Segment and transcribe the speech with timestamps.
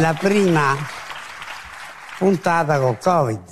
[0.00, 0.74] la prima
[2.18, 3.42] puntata col Covid.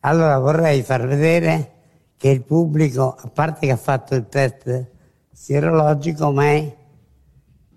[0.00, 1.72] Allora vorrei far vedere
[2.18, 4.90] che il pubblico, a parte che ha fatto il test
[5.32, 6.76] sierologico, ma è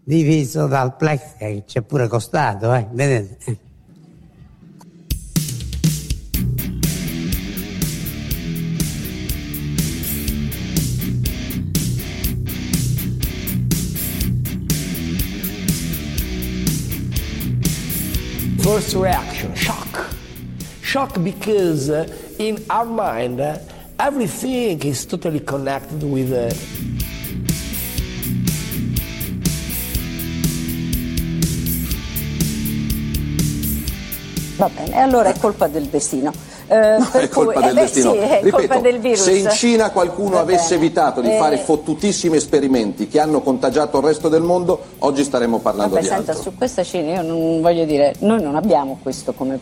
[0.03, 2.87] diviso dal plex che ci è pure costato, eh?
[2.91, 3.57] vedete?
[18.71, 20.07] First reaction, shock.
[20.81, 22.07] Shock because uh,
[22.39, 23.59] in our mind, uh,
[23.99, 26.31] everything is totally connected with.
[26.31, 27.00] Uh,
[34.61, 36.31] Va bene, allora è colpa del destino.
[36.67, 38.11] Eh, è colpa cui, del eh beh, destino.
[38.11, 39.23] Sì, è Ripeto, colpa del virus.
[39.23, 40.85] se in Cina qualcuno Va avesse bene.
[40.85, 45.57] evitato di Eh, fare fottutissimi esperimenti che hanno contagiato il resto del mondo, oggi staremmo
[45.57, 46.51] parlando Vabbè, di senta, altro.
[46.51, 49.57] su questa Cina io non voglio dire, noi non abbiamo questo come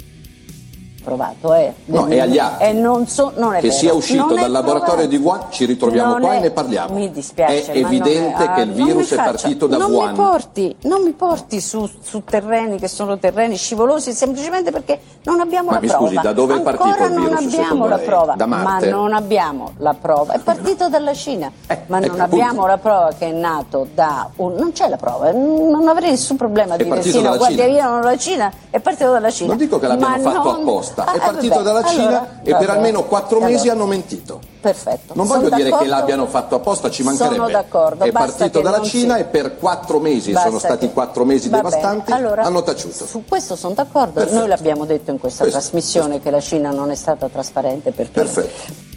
[1.10, 1.74] provato, eh.
[1.86, 2.64] No, è agli atti.
[2.66, 3.74] E non, so, non è Che vero.
[3.80, 5.08] sia uscito Non è dal laboratorio provato.
[5.10, 6.94] di Wuhan, ci ritroviamo Non qua è- e ne parliamo.
[6.94, 7.72] Mi dispiace.
[7.72, 9.92] È ma non evidente ah, che il non mi virus è faccia- partito da non
[9.92, 10.10] Wuhan.
[10.10, 15.40] Mi porti, non mi porti su, su terreni che sono terreni scivolosi semplicemente perché non
[15.40, 16.08] abbiamo Ma la mi prova.
[16.08, 18.06] scusi, da dove è partito il non virus, abbiamo secondo la lei?
[18.06, 18.34] prova.
[18.36, 18.90] Da ma Marte?
[18.90, 20.34] non abbiamo la prova.
[20.34, 21.52] È partito dalla Cina.
[21.68, 24.54] Eh, ma non ecco, abbiamo la prova che è nato da un...
[24.54, 27.66] Non c'è la prova, non avrei nessun problema a È dire sì, no, Cina.
[27.66, 29.50] via non la Cina, è partito dalla Cina.
[29.50, 30.64] Non dico che l'abbiano Ma fatto non-
[31.02, 33.72] apposta, Ah, è eh, partito vabbè, dalla Cina allora, e per almeno quattro mesi Allora,
[33.72, 34.40] hanno mentito.
[34.62, 35.14] Perfetto.
[35.16, 37.36] Non Sono voglio dire che l'abbiano fatto apposta, ci mancherebbe.
[37.36, 38.04] Sono d'accordo.
[38.04, 41.24] È basta partito dalla Cina si- e per quattro mesi, Basta sono stati che- quattro
[41.26, 43.06] mesi Va devastanti, Allora, hanno taciuto.
[43.06, 44.12] Su questo sono d'accordo.
[44.14, 44.38] Perfetto.
[44.38, 48.12] Noi l'abbiamo detto in questa Questo, trasmissione che la Cina non è stata trasparente perché
[48.12, 48.88] Perfetto.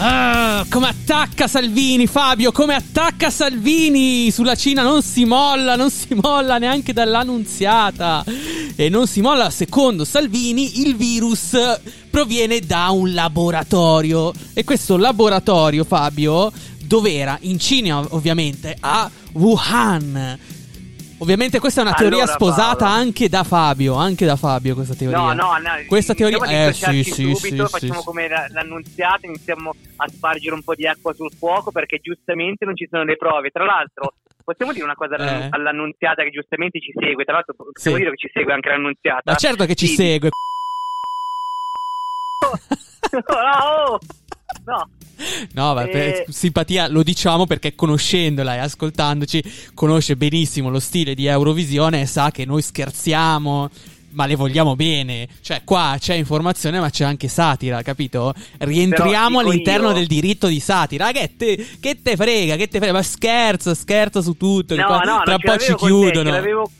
[0.00, 6.14] Ah, come attacca Salvini, Fabio, come attacca Salvini sulla Cina non si molla, non si
[6.14, 8.24] molla neanche dall'annunziata.
[8.76, 11.56] E non si molla, secondo Salvini, il virus
[12.10, 14.32] proviene da un laboratorio.
[14.52, 16.52] E questo laboratorio, Fabio,
[16.84, 17.36] dov'era?
[17.40, 20.38] In Cina, ovviamente, a Wuhan.
[21.20, 22.94] Ovviamente questa è una teoria Allora, sposata Paolo.
[23.00, 25.18] anche da Fabio, anche da Fabio questa teoria.
[25.18, 25.70] No, no, no.
[25.88, 28.04] Questa teoria iniziamo a eh sì, sì, subito, sì, facciamo sì.
[28.04, 32.76] come la- l'annunziata, iniziamo a spargere un po' di acqua sul fuoco perché giustamente non
[32.76, 33.50] ci sono le prove.
[33.50, 34.14] Tra l'altro,
[34.44, 35.48] possiamo dire una cosa Eh.
[35.50, 37.24] all'annunziata che giustamente ci segue.
[37.24, 38.02] Tra l'altro, possiamo Sì.
[38.02, 39.22] dire che ci segue anche l'annunziata.
[39.24, 39.94] Ma certo che ci Sì.
[39.96, 40.28] segue.
[43.10, 43.20] no,
[43.92, 43.98] oh!
[44.68, 44.88] No.
[45.54, 46.24] No, ma per Eh.
[46.28, 49.42] simpatia lo diciamo perché conoscendola e ascoltandoci
[49.74, 53.68] conosce benissimo lo stile di Eurovisione e sa che noi scherziamo,
[54.10, 55.26] ma le vogliamo bene.
[55.40, 58.32] Cioè, qua c'è informazione, ma c'è anche satira, capito?
[58.58, 61.10] Rientriamo all'interno io- del diritto di satira.
[61.10, 62.92] Che te, che te frega, che te frega?
[62.92, 64.76] Ma scherzo, scherzo su tutto.
[64.76, 66.30] No, qua- no, tra un po' ci con te, chiudono.
[66.30, 66.70] ce l'avevo,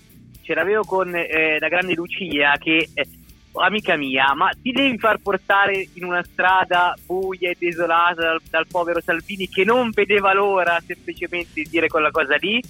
[0.43, 3.06] ce l'avevo con eh, la grande Lucia che, eh,
[3.54, 8.66] amica mia, ma ti devi far portare in una strada buia e desolata dal, dal
[8.66, 12.62] povero Salvini che non vedeva l'ora semplicemente di dire quella cosa lì?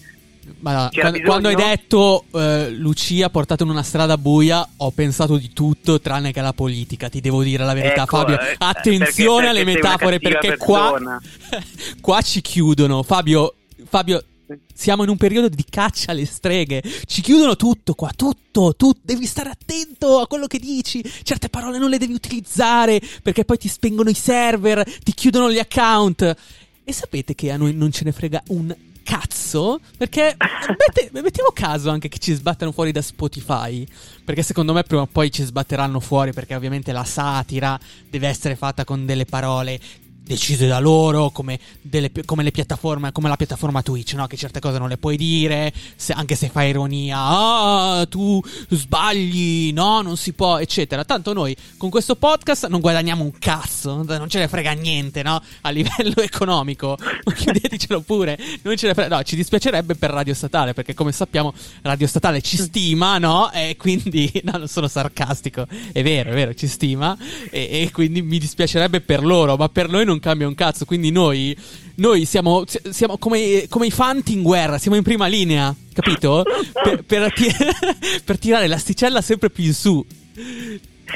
[0.61, 5.53] Ma quando, quando hai detto eh, Lucia portato in una strada buia, ho pensato di
[5.53, 7.11] tutto tranne che alla politica.
[7.11, 8.41] Ti devo dire la verità, Ecco, Fabio.
[8.41, 11.21] eh, Attenzione perché- alle perché una metafore perché qua,
[12.01, 13.03] qua ci chiudono.
[13.03, 13.55] Fabio,
[13.87, 14.25] Fabio,
[14.73, 16.83] siamo in un periodo di caccia alle streghe.
[17.07, 19.01] Ci chiudono tutto qua, tutto, tutto.
[19.03, 21.03] Devi stare attento a quello che dici.
[21.23, 25.59] Certe parole non le devi utilizzare perché poi ti spengono i server, ti chiudono gli
[25.59, 26.37] account.
[26.85, 29.81] E sapete che a noi non ce ne frega un cazzo?
[29.97, 33.87] Perché mette- mettiamo caso anche che ci sbattano fuori da Spotify.
[34.25, 36.33] Perché secondo me prima o poi ci sbatteranno fuori.
[36.33, 39.79] Perché ovviamente la satira deve essere fatta con delle parole
[40.29, 44.27] decise da loro, come, delle- come le piattaforme, come la piattaforma Twitch, no?
[44.29, 49.73] Che certe cose non le puoi dire, se- anche se fai ironia, ah, tu sbagli,
[49.73, 51.05] no, non si può, eccetera.
[51.05, 55.41] Tanto noi con questo podcast non guadagniamo un cazzo, non ce ne frega niente, no?
[55.63, 56.97] A livello economico,
[57.35, 61.53] chiudetecelo pure, non ce ne frega, no, ci dispiacerebbe per Radio Statale, perché come sappiamo
[61.83, 63.51] Radio Statale ci stima, no?
[63.51, 67.17] E quindi, no, non sono sarcastico, è vero, è vero, ci stima,
[67.51, 71.11] e, e quindi mi dispiacerebbe per loro, ma per noi non cambia un cazzo, quindi
[71.11, 71.57] noi,
[71.97, 76.45] noi siamo, siamo come, come i fanti in guerra, siamo in prima linea, capito?
[76.83, 77.33] Per, per
[78.25, 80.05] per tirare l'asticella sempre più in su.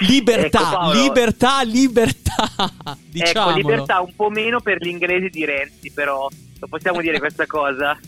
[0.00, 1.02] Libertà, Ecco, Paolo.
[1.02, 2.50] libertà, libertà.
[3.10, 3.58] Diciamolo.
[3.58, 6.28] Ecco, libertà un po' meno per gli inglesi di Renzi, però
[6.58, 7.98] lo possiamo dire questa cosa?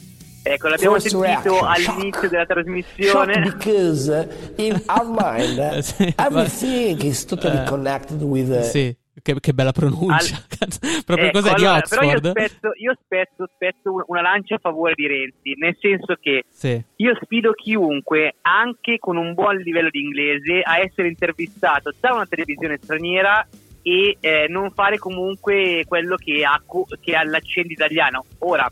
[0.47, 1.23] Ecco, l'abbiamo First sentito
[1.61, 2.29] reaction, all'inizio shock.
[2.31, 3.41] della Shock trasmissione.
[3.41, 4.09] because
[4.57, 7.65] uh, in our mind, everything is totally Eh.
[7.65, 8.49] connected with.
[8.51, 8.95] uh, Sì.
[9.23, 10.43] Che, che bella pronuncia.
[10.59, 12.31] Cazzo, Proprio Ecco, cos'è di allora, Però io Oxford?
[12.31, 16.83] spezzo, io spezzo, spezzo un- una lancia a favore di Renzi, nel senso che Sì.
[16.97, 22.27] io sfido chiunque, anche con un buon livello di inglese, a essere intervistato da una
[22.27, 23.47] televisione straniera
[23.83, 26.61] e eh, non fare comunque quello che ha,
[27.01, 28.25] che ha l'accento italiano.
[28.41, 28.71] Ora,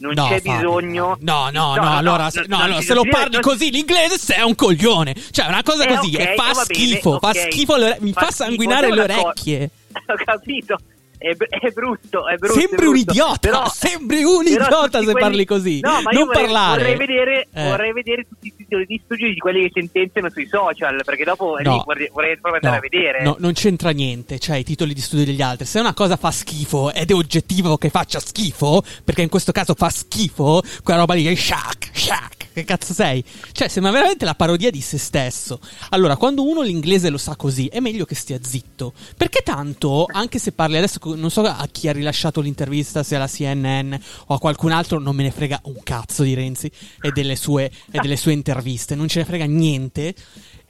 [0.00, 1.18] non No, c'è Fabio, bisogno...
[1.20, 4.42] No, no, no, allora, se, no, non allora, ci se lo parli così l'inglese sei
[4.44, 5.14] un coglione.
[5.14, 7.36] Cioè, una cosa Eh, così ok, e fa va bene, schifo, fa ok.
[7.52, 9.70] schifo, le mi fa schifo, sanguinare le orecchie.
[10.06, 10.78] Ho capito,
[11.18, 12.58] è, è brutto, è brutto.
[12.58, 13.10] Sembri è un brutto.
[13.10, 15.80] idiota, Però- sembri un idiota se quelli- parli così.
[15.80, 16.82] No, ma non io vorrei, parlare.
[16.82, 17.68] Vorrei vedere, Eh.
[17.68, 21.56] vorrei vedere tutti i titoli di studio di quelli che sentenziano sui social, perché dopo
[21.62, 21.72] No.
[21.74, 23.22] lì vorrei, vorrei proprio andare No, a vedere.
[23.22, 25.66] no, non c'entra niente, cioè i titoli di studio degli altri.
[25.66, 29.74] Se una cosa fa schifo ed è oggettivo che faccia schifo, perché in questo caso
[29.74, 32.39] fa schifo, quella roba lì è shack, shack.
[32.52, 33.22] Che cazzo sei?
[33.52, 35.60] Cioè, sembra veramente la parodia di se stesso.
[35.90, 38.92] Allora, quando uno l'inglese lo sa così, è meglio che stia zitto.
[39.16, 43.28] Perché tanto, anche se parli adesso, non so a chi ha rilasciato l'intervista, se alla
[43.28, 43.94] CNN
[44.26, 46.70] o a qualcun altro, non me ne frega un cazzo di Renzi
[47.00, 48.96] e delle sue, e delle sue interviste.
[48.96, 50.14] Non ce ne frega niente.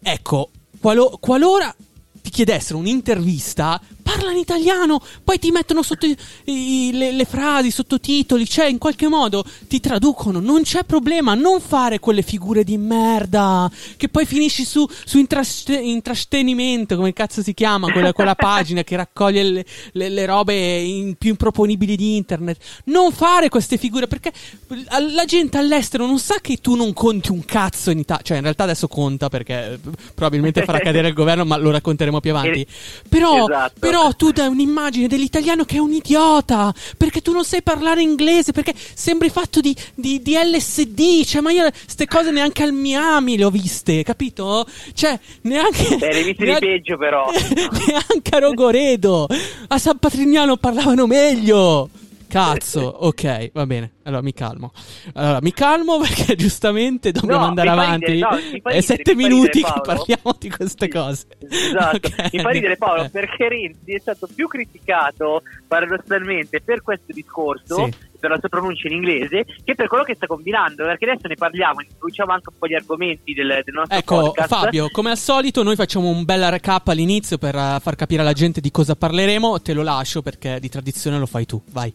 [0.03, 1.75] Ecco, qualo- qualora
[2.23, 7.69] ti chiedessero un'intervista, parla in italiano, poi ti mettono sotto i- i- le, le frasi,
[7.69, 12.65] i sottotitoli, cioè in qualche modo ti traducono, non c'è problema, non fare quelle figure
[12.65, 18.35] di merda che poi finisci su, su intraste- intrastenimento, come cazzo si chiama, quella, quella
[18.37, 22.59] pagina che raccoglie le, le- le robe in- più improponibili di internet.
[22.85, 24.33] Non fare queste figure perché
[25.13, 28.43] la gente all'estero non sa che tu non conti un cazzo in Italia, cioè in
[28.43, 29.79] realtà adesso conta perché eh,
[30.15, 32.67] probabilmente farà cadere il governo, ma lo racconteremo più avanti.
[33.09, 33.73] Però, esatto.
[33.79, 38.53] però tu dai un'immagine dell'italiano che è un idiota perché tu non sai parlare inglese,
[38.53, 41.25] perché sembri fatto di, di- di LSD.
[41.25, 44.67] Cioè, ma io queste cose neanche al Miami le ho viste, capito?
[44.95, 45.97] Cioè, neanche.
[45.97, 47.27] Beh, le viste di peggio, però.
[47.31, 49.27] neanche a Rogoredo.
[49.69, 51.89] A San Patrignano parlavano meglio.
[52.31, 53.93] Cazzo, ok, va bene.
[54.05, 54.73] Allora mi calmo.
[55.15, 58.13] Allora mi calmo perché giustamente dobbiamo No, andare avanti.
[58.13, 61.27] ridere, no, È sette minuti ridere, che parliamo di queste cose.
[61.51, 62.33] Esatto, Ok.
[62.33, 63.11] mi fa ridere Paolo Eh.
[63.11, 67.95] perché Renzi è stato più criticato paradossalmente per questo discorso, Sì.
[68.19, 71.35] per la sua pronuncia in inglese, che per quello che sta combinando, perché adesso ne
[71.37, 74.49] parliamo, introduciamo anche un po' gli argomenti del, del nostro Ecco, podcast.
[74.49, 78.33] Fabio, come al solito, noi facciamo un bel recap all'inizio per eh, far capire alla
[78.33, 79.61] gente di cosa parleremo.
[79.63, 81.61] Te lo lascio perché di tradizione lo fai tu.
[81.71, 81.93] Vai.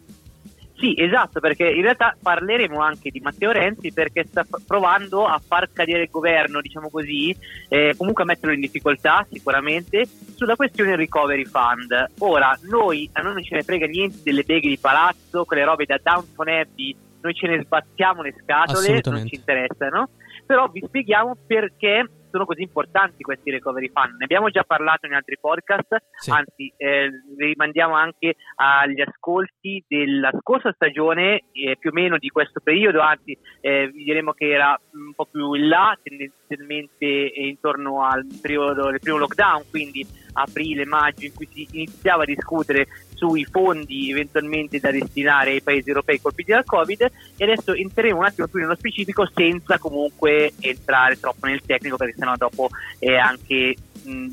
[0.78, 5.70] Sì, esatto, perché in realtà parleremo anche di Matteo Renzi perché sta provando a far
[5.72, 7.34] cadere il governo, diciamo così,
[7.68, 12.10] eh, comunque a metterlo in difficoltà sicuramente, sulla questione Recovery Fund.
[12.18, 15.86] Ora, noi, a noi non ce ne frega niente delle beghe di palazzo, quelle robe
[15.86, 20.10] da Downton Abbey, noi ce ne sbattiamo le scatole, non ci interessano,
[20.44, 24.16] però vi spieghiamo perché sono così importanti questi Recovery Fund.
[24.18, 26.30] Ne abbiamo già parlato in altri podcast, Sì.
[26.30, 32.28] anzi eh, vi rimandiamo anche agli ascolti della scorsa stagione, eh, più o meno di
[32.28, 38.04] questo periodo, anzi eh, vi diremo che era un po' più in là, tendenzialmente intorno
[38.04, 43.44] al periodo del primo lockdown, quindi aprile, maggio, in cui si iniziava a discutere sui
[43.50, 48.46] fondi eventualmente da destinare ai paesi europei colpiti dal Covid e adesso entreremo un attimo
[48.46, 54.26] più nello specifico senza comunque entrare troppo nel tecnico perché sennò dopo è anche mh,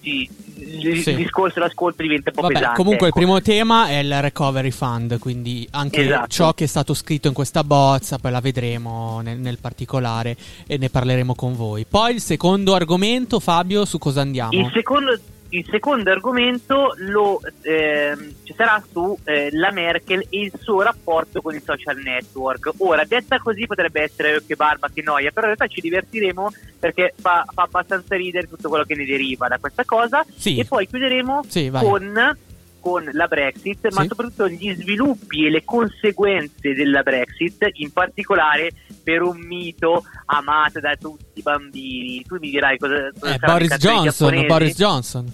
[0.00, 1.10] sì, il, Sì.
[1.10, 2.76] il discorso e l'ascolto diventa un po' Vabbè, pesante.
[2.76, 3.20] comunque il ecco.
[3.20, 6.26] primo tema è il recovery fund, quindi anche Esatto.
[6.28, 10.36] ciò che è stato scritto in questa bozza, poi la vedremo nel, nel particolare
[10.66, 11.84] e ne parleremo con voi.
[11.88, 14.52] Poi il secondo argomento, Fabio, su cosa andiamo?
[14.52, 15.16] Il secondo,
[15.50, 21.40] il secondo argomento lo, ehm, ci sarà su eh, la Merkel e il suo rapporto
[21.40, 22.72] con i social network.
[22.78, 26.52] Ora, detta così potrebbe essere "Oh, che barba, che noia, però in realtà ci divertiremo
[26.78, 30.24] perché fa, fa abbastanza ridere tutto quello che ne deriva da questa cosa.
[30.36, 30.58] Sì.
[30.58, 32.36] E poi chiuderemo Sì, con,
[32.80, 34.08] con la Brexit, ma Sì.
[34.08, 38.70] soprattutto gli sviluppi e le conseguenze della Brexit, in particolare
[39.02, 42.22] per un mito amato da tutti i bambini.
[42.26, 44.46] Tu mi dirai cosa, cosa Eh, saranno i Boris Johnson?
[44.46, 45.32] Boris Johnson.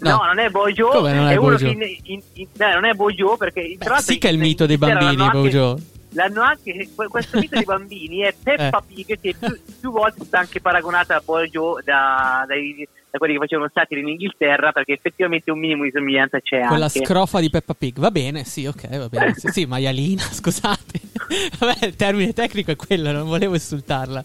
[0.00, 1.66] No, non è Bojo, Come non è è, Bojo?
[1.66, 4.64] in, in- in- no, non è Bojo perché Beh, tra sì che è il mito
[4.64, 5.78] dei bambini, anche- Bojo.
[6.12, 8.94] L'hanno anche que- questo mito dei bambini è Peppa Eh.
[8.94, 13.34] Pig che più, più volte è stata anche paragonata a Bojo da, dai- da quelli
[13.34, 17.04] che facevano satire in Inghilterra perché effettivamente un minimo di somiglianza c'è Quella anche.
[17.04, 17.98] scrofa di Peppa Pig.
[17.98, 19.34] Va bene, sì, ok, va bene.
[19.38, 21.00] Sì, sì, maialina, scusate.
[21.58, 24.24] Vabbè, il termine tecnico è quello, non volevo insultarla.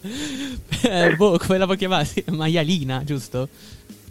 [0.82, 2.04] Eh, boh, come la può chiamare?
[2.04, 3.48] Sì, maialina, giusto?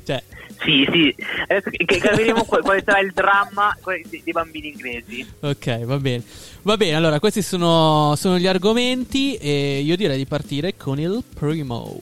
[0.06, 0.22] Cioè,
[0.64, 1.16] Sì, sì,
[1.48, 3.76] adesso che, capiremo qual- quale sarà il dramma
[4.10, 5.26] dei bambini inglesi.
[5.40, 6.24] ok, va bene.
[6.64, 11.24] Va bene, allora, questi sono, sono gli argomenti e io direi di partire con il
[11.34, 12.00] primo.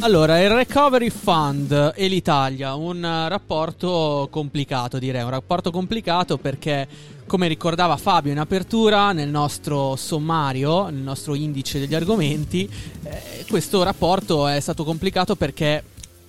[0.00, 6.86] Allora, il Recovery Fund e l'Italia, un eh, rapporto complicato direi, un rapporto complicato perché
[7.26, 12.70] come ricordava Fabio in apertura nel nostro sommario, nel nostro indice degli argomenti,
[13.02, 15.82] eh, questo rapporto è stato complicato perché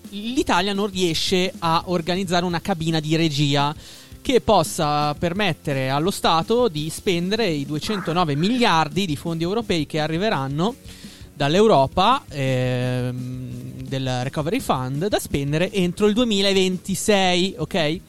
[0.09, 3.73] l'Italia non riesce a organizzare una cabina di regia
[4.19, 10.75] che possa permettere allo Stato di spendere i 209 miliardi di fondi europei che arriveranno
[11.39, 17.99] dall'Europa ehm, del Recovery Fund da spendere entro il 2026, ok?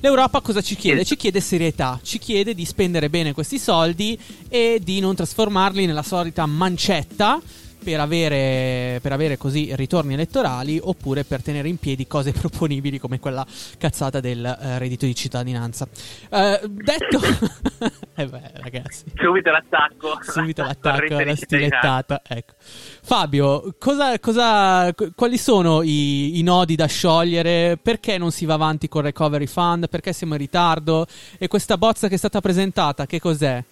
[0.00, 1.04] L'Europa cosa ci chiede?
[1.04, 4.18] Ci chiede serietà, ci chiede di spendere bene questi soldi
[4.48, 7.40] e di non trasformarli nella solita mancetta
[7.82, 13.18] per avere, per avere così ritorni elettorali oppure per tenere in piedi cose proponibili come
[13.18, 13.46] quella
[13.78, 15.88] cazzata del eh, reddito di cittadinanza.
[16.30, 17.20] Eh, detto...
[18.14, 19.04] eh beh, ragazzi.
[19.14, 20.18] Subito l'attacco.
[20.22, 22.22] Subito l'attacco, la stilettata.
[22.26, 22.52] Ecco.
[22.58, 27.78] Fabio, cosa, cosa, quali sono i, i nodi da sciogliere?
[27.80, 29.88] Perché non si va avanti con il Recovery Fund?
[29.88, 31.06] Perché siamo in ritardo?
[31.38, 33.62] E questa bozza che è stata presentata, che cos'è?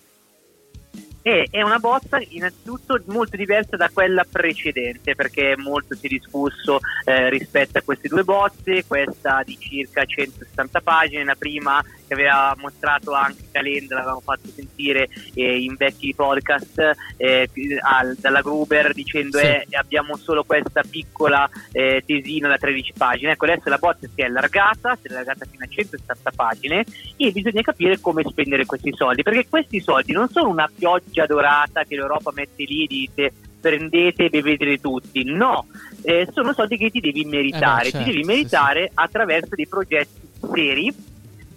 [1.23, 6.79] E è una bozza innanzitutto molto diversa da quella precedente perché molto si è discusso
[7.05, 12.57] eh, rispetto a queste due bozze, questa di circa 160 pagine, la prima che aveva
[12.59, 17.49] mostrato anche Calenda, l'avevamo fatto sentire eh, in vecchi podcast eh,
[17.83, 19.45] al, dalla Gruber dicendo sì.
[19.45, 23.33] eh, abbiamo solo questa piccola eh, tesina da 13 pagine.
[23.33, 26.85] Ecco, adesso la bozza si è allargata, si è allargata fino a 160 pagine
[27.17, 31.85] e bisogna capire come spendere questi soldi, perché questi soldi non sono una pioggia dorata
[31.85, 35.25] che l'Europa mette lì e dice prendete e beveteli tutti.
[35.25, 35.67] No,
[36.03, 38.93] eh, sono soldi che ti devi meritare, eh beh, certo, ti devi meritare sì, sì.
[38.95, 40.95] attraverso dei progetti seri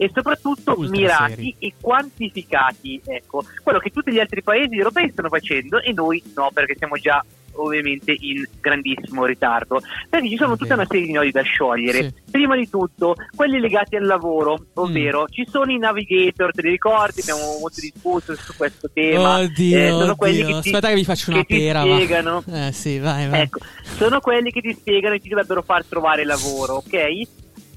[0.02, 1.56] e soprattutto Ultra mirati seri.
[1.60, 3.00] e quantificati.
[3.06, 6.96] Ecco, quello che tutti gli altri paesi europei stanno facendo e noi no, perché siamo
[6.96, 12.02] già ovviamente in grandissimo ritardo perché ci sono tutta una serie di nodi da sciogliere
[12.02, 12.14] sì.
[12.32, 15.34] prima di tutto quelli legati al lavoro ovvero mm.
[15.34, 19.90] ci sono i navigator te li ricordi abbiamo molto discusso su questo tema oddio, eh,
[19.90, 20.16] sono oddio.
[20.16, 23.42] quelli che ti, aspetta che vi faccio una pera spiegano eh, sì, vai, vai.
[23.42, 23.60] Ecco,
[23.98, 27.28] sono quelli che ti spiegano e ti dovrebbero far trovare lavoro ok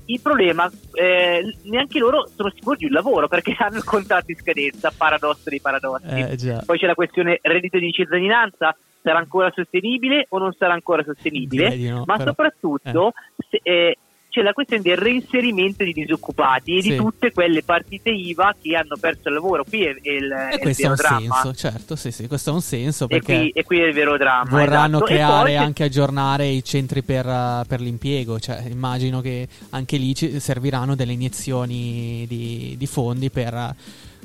[0.07, 4.37] il problema, eh, neanche loro sono sicuri di un lavoro perché hanno il contratto in
[4.37, 6.07] scadenza, paradosso dei paradossi.
[6.07, 11.03] Eh, Poi c'è la questione reddito di cittadinanza, sarà ancora sostenibile o non sarà ancora
[11.03, 11.77] sostenibile?
[11.77, 13.47] No, Ma però, soprattutto eh.
[13.49, 13.99] se, eh,
[14.35, 16.91] c'è la questione del reinserimento di disoccupati e sì.
[16.91, 19.63] di tutte quelle partite IVA che hanno perso il lavoro.
[19.63, 21.19] Qui è, è il, e è questo ha un dramma.
[21.21, 23.95] senso, certo, sì, sì, questo ha un senso perché e qui, e qui è il
[23.95, 24.51] vero dramma.
[24.51, 25.05] Vorranno esatto.
[25.13, 27.25] creare e anche aggiornare i centri per,
[27.69, 33.77] per, l'impiego, cioè immagino che anche lì ci serviranno delle iniezioni di, di fondi per...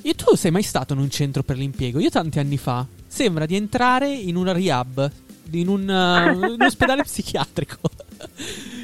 [0.02, 2.00] Io, tu sei mai stato in un centro per l'impiego?
[2.00, 2.84] Io tanti anni fa.
[3.06, 5.12] Sembra di entrare in una rehab,
[5.54, 7.78] in un, uh, un ospedale psichiatrico.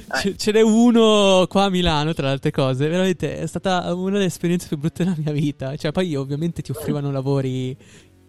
[0.07, 2.87] C- ce n'è uno qua a Milano, tra le altre cose.
[2.87, 5.75] Veramente è stata una delle esperienze più brutte della mia vita.
[5.75, 7.75] Cioè, poi ovviamente ti offrivano lavori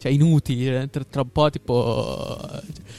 [0.07, 2.39] cioè inutili, tra, tra, un po' tipo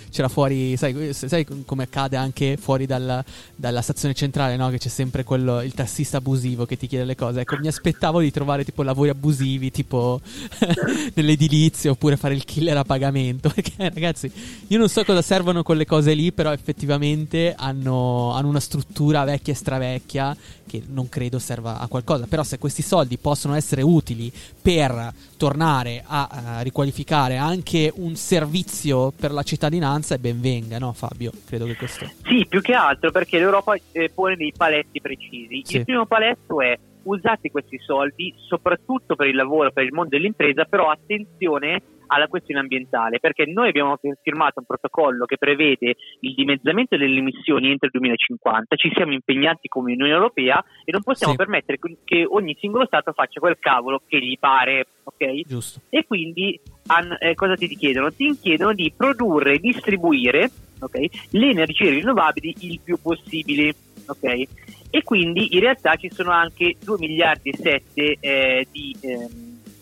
[0.09, 3.23] c'era fuori, sai, sai come accade anche fuori dalla,
[3.55, 4.69] dalla stazione centrale, no?
[4.69, 7.41] Che c'è sempre quello, il tassista abusivo che ti chiede le cose.
[7.41, 10.19] Ecco, mi aspettavo di trovare tipo lavori abusivi, tipo
[11.13, 13.49] nell'edilizia oppure fare il killer a pagamento.
[13.53, 14.29] Perché ragazzi,
[14.67, 19.53] io non so cosa servono quelle cose lì, però effettivamente hanno, hanno una struttura vecchia
[19.53, 20.35] e stravecchia
[20.67, 22.25] che non credo serva a qualcosa.
[22.27, 29.11] Però se questi soldi possono essere utili per tornare a, a riqualificare anche un servizio
[29.11, 31.31] per la cittadinanza, e ben venga, no Fabio?
[31.45, 32.09] Credo che questo...
[32.23, 35.61] Sì, più che altro perché l'Europa eh, pone dei paletti precisi.
[35.63, 35.77] Sì.
[35.77, 36.77] Il primo paletto è
[37.07, 42.61] usate questi soldi soprattutto per il lavoro, per il mondo dell'impresa, però attenzione alla questione
[42.61, 47.91] ambientale, perché noi abbiamo firmato un protocollo che prevede il dimezzamento delle emissioni entro il
[47.91, 51.37] 2050, ci siamo impegnati come Unione Europea e non possiamo sì.
[51.37, 55.41] permettere che ogni singolo Stato faccia quel cavolo che gli pare, ok?
[55.45, 55.81] Giusto.
[55.89, 58.11] E quindi an, eh, cosa ti chiedono?
[58.11, 60.49] Ti chiedono di produrre e distribuire
[60.79, 63.73] okay, le energie rinnovabili il più possibile,
[64.05, 64.43] ok?
[64.89, 69.27] E quindi in realtà ci sono anche 2 miliardi e 7 eh, di, eh,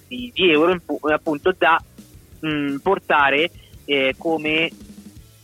[0.07, 1.81] di, di euro appunto da
[2.39, 3.51] mh, mm, portare
[3.85, 4.71] eh, come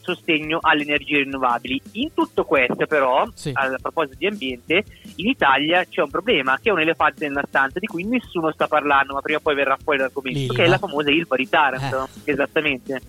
[0.02, 1.82] sostegno alle energie rinnovabili.
[1.94, 3.52] In tutto questo, però, sì.
[3.54, 4.84] a proposito di ambiente,
[5.16, 8.68] in Italia c'è un problema che è un elefante nella stanza di cui nessuno sta
[8.68, 10.54] parlando, ma prima o poi verrà fuori l'argomento, L'Ilva.
[10.56, 12.10] che è la famosa Ilva di Taranto.
[12.24, 12.32] Eh.
[12.32, 13.02] Esattamente.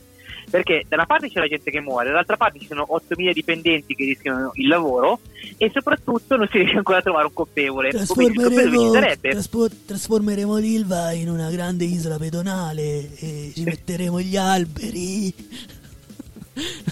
[0.51, 3.95] Perché da una parte c'è la gente che muore, dall'altra parte ci sono 8.000 dipendenti
[3.95, 5.21] che rischiano il lavoro
[5.57, 7.91] e soprattutto non si riesce ancora a trovare un colpevole.
[7.91, 15.81] Trasformeremo, traspo- trasformeremo l'Ilva in una grande isola pedonale e ci metteremo gli alberi.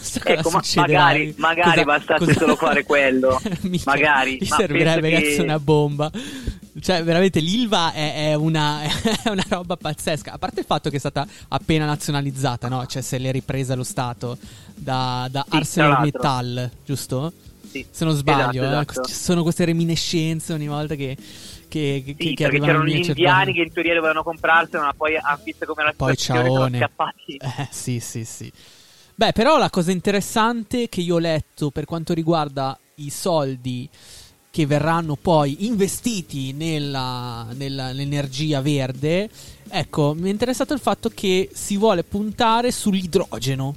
[0.01, 2.39] So ecco, ma magari, magari cosa, bastasse cosa...
[2.39, 3.41] solo fare quello.
[3.63, 4.39] Mica, magari.
[4.41, 5.43] Mi servirebbe che...
[5.43, 6.11] una bomba.
[6.81, 8.83] Cioè, veramente l'Ilva è, è, una,
[9.23, 10.33] è, una, roba pazzesca.
[10.33, 12.87] A parte il fatto che è stata appena nazionalizzata, no?
[12.87, 14.39] Cioè, se l'è ripresa lo Stato
[14.75, 17.33] da, da sì, ArcelorMittal, giusto?
[17.69, 17.87] Sì.
[17.89, 18.83] Se non sbaglio, esatto, eh.
[18.91, 19.09] esatto.
[19.09, 21.17] ci sono queste reminiscenze ogni volta che.
[21.71, 25.39] Che, sì, che, che c'erano gli indiani che in teoria dovevano comprarselo, ma poi hanno
[25.45, 27.37] visto come la poi situazione sono scappati.
[27.37, 28.53] Eh, sì, sì, sì.
[29.21, 33.87] Beh, però la cosa interessante che io ho letto per quanto riguarda i soldi
[34.51, 39.29] che verranno poi investiti nella, nella, nell'energia verde,
[39.69, 43.75] ecco, mi è interessato il fatto che si vuole puntare sull'idrogeno.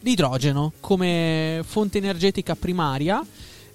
[0.00, 3.22] L'idrogeno come fonte energetica primaria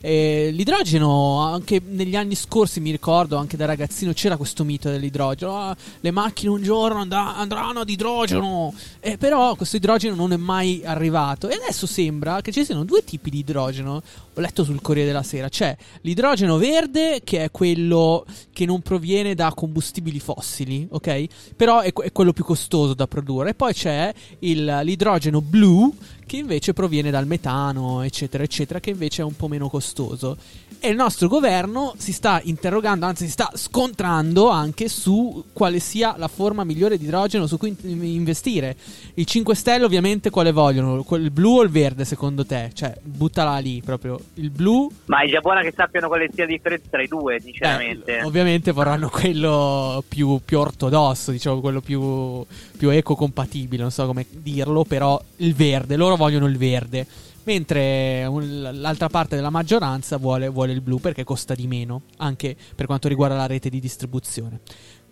[0.01, 5.55] eh, l'idrogeno, anche negli anni scorsi, mi ricordo, anche da ragazzino c'era questo mito dell'idrogeno.
[5.55, 8.73] Ah, le macchine un giorno andrà, andranno ad idrogeno.
[8.99, 11.49] Eh, però questo idrogeno non è mai arrivato.
[11.49, 14.01] E adesso sembra che ci siano due tipi di idrogeno.
[14.33, 15.49] Ho letto sul Corriere della Sera.
[15.49, 21.25] C'è l'idrogeno verde, che è quello che non proviene da combustibili fossili, ok?
[21.55, 23.51] Però è, è quello più costoso da produrre.
[23.51, 25.93] E poi c'è il, l'idrogeno blu,
[26.31, 30.37] che invece proviene dal metano, eccetera, eccetera, che invece è un po' meno costoso.
[30.83, 36.15] E il nostro governo si sta interrogando, anzi si sta scontrando anche su quale sia
[36.17, 38.75] la forma migliore di idrogeno su cui investire.
[39.13, 41.05] I 5 Stelle ovviamente quale vogliono?
[41.17, 42.71] Il blu o il verde secondo te?
[42.73, 44.19] Cioè, buttala lì proprio.
[44.33, 44.91] Il blu...
[45.05, 48.17] Ma è già buona che sappiano quale sia la differenza tra i due, sinceramente.
[48.17, 52.43] Eh, ovviamente vorranno quello più, più ortodosso, diciamo, quello più,
[52.75, 55.95] più ecocompatibile, non so come dirlo, però il verde.
[55.95, 57.05] Loro vogliono il verde.
[57.43, 58.27] Mentre
[58.71, 63.07] l'altra parte della maggioranza vuole, vuole, il blu perché costa di meno, anche per quanto
[63.07, 64.59] riguarda la rete di distribuzione.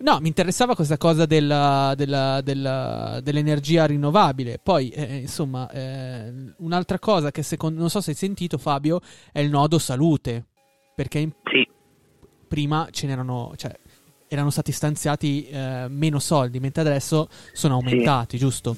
[0.01, 4.59] No, mi interessava questa cosa della, della, della, dell'energia rinnovabile.
[4.61, 9.39] Poi, eh, insomma, eh, un'altra cosa che secondo non so se hai sentito, Fabio, è
[9.39, 10.45] il nodo salute.
[10.95, 11.67] Perché in, sì.
[12.47, 13.53] prima ce n'erano.
[13.55, 13.75] Cioè,
[14.29, 18.43] erano stati stanziati eh, meno soldi, mentre adesso sono aumentati, sì.
[18.43, 18.77] giusto?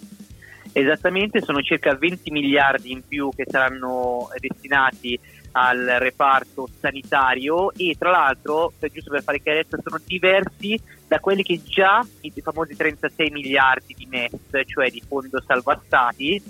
[0.73, 5.19] Esattamente, sono circa 20 miliardi in più che saranno destinati
[5.53, 11.59] al reparto sanitario e tra l'altro, giusto per fare chiarezza, sono diversi da quelli che
[11.63, 14.31] già i famosi 36 miliardi di MES,
[14.65, 16.41] cioè di fondo salva stati,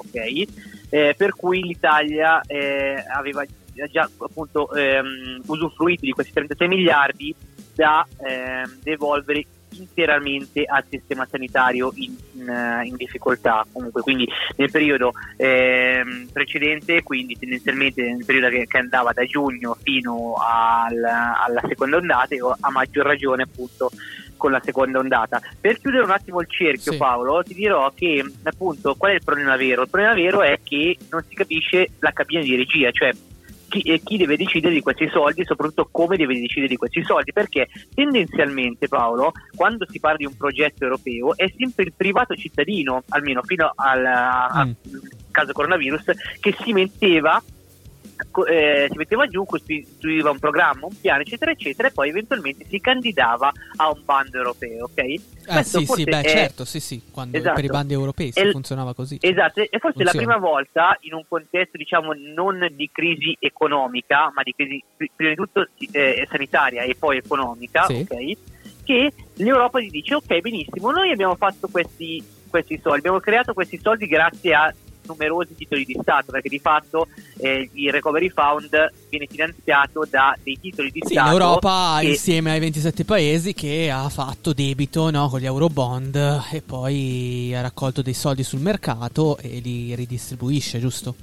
[0.89, 3.43] eh, per cui l'Italia eh, aveva
[3.89, 7.33] già appunto ehm, usufruito di questi 36 miliardi
[7.73, 14.69] da ehm, devolvere interamente al sistema sanitario in, in, eh, in difficoltà comunque quindi nel
[14.69, 21.61] periodo eh, precedente quindi tendenzialmente nel periodo che, che andava da giugno fino al, alla
[21.67, 23.91] seconda ondata e a maggior ragione appunto
[24.41, 25.39] con la seconda ondata.
[25.59, 26.97] Per chiudere un attimo il cerchio, sì.
[26.97, 29.83] Paolo, ti dirò che appunto qual è il problema vero?
[29.83, 33.11] Il problema vero è che non si capisce la cabina di regia, cioè
[33.71, 37.31] chi, chi, deve decidere di questi soldi e soprattutto come deve decidere di questi soldi
[37.31, 43.03] perché tendenzialmente Paolo quando si parla di un progetto europeo è sempre il privato cittadino
[43.09, 44.57] almeno fino al, mm.
[44.57, 44.75] al
[45.31, 46.03] caso coronavirus
[46.41, 47.41] che si metteva
[48.47, 52.79] eh, si metteva giù, costituiva un programma, un piano, eccetera, eccetera, e poi eventualmente si
[52.79, 54.97] candidava a un bando europeo, ok?
[54.97, 56.29] Eh, sì, sì, beh, è...
[56.29, 57.55] certo, sì, sì, quando esatto.
[57.55, 59.17] per i bandi europei sì, funzionava così.
[59.19, 60.11] Esatto, e forse Funziona.
[60.11, 64.83] la prima volta in un contesto, diciamo, non di crisi economica, ma di crisi
[65.15, 68.05] prima di tutto eh, sanitaria e poi economica, sì.
[68.07, 68.37] ok?
[68.83, 73.79] Che l'Europa gli dice, ok, benissimo, noi abbiamo fatto questi, questi soldi, abbiamo creato questi
[73.79, 74.73] soldi grazie a
[75.05, 78.69] numerosi titoli di Stato, perché di fatto eh, il Recovery Fund
[79.09, 81.29] viene finanziato da dei titoli di sì, Stato.
[81.29, 82.07] L'Europa che...
[82.07, 87.61] insieme ai 27 paesi che ha fatto debito no, con gli Eurobond e poi ha
[87.61, 91.15] raccolto dei soldi sul mercato e li ridistribuisce, giusto?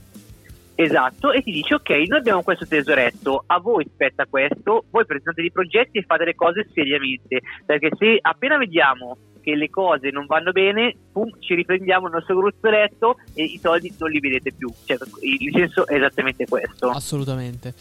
[0.81, 5.41] Esatto, e ti dice ok, noi abbiamo questo tesoretto, a voi spetta questo, voi presentate
[5.41, 9.17] dei progetti e fate le cose seriamente, perché se appena vediamo
[9.49, 13.93] che le cose non vanno bene, pum, ci riprendiamo il nostro gruzzoletto e i soldi
[13.97, 14.71] non li vedete più.
[14.85, 16.91] Cioè, il senso è esattamente questo.
[16.91, 17.73] Assolutamente.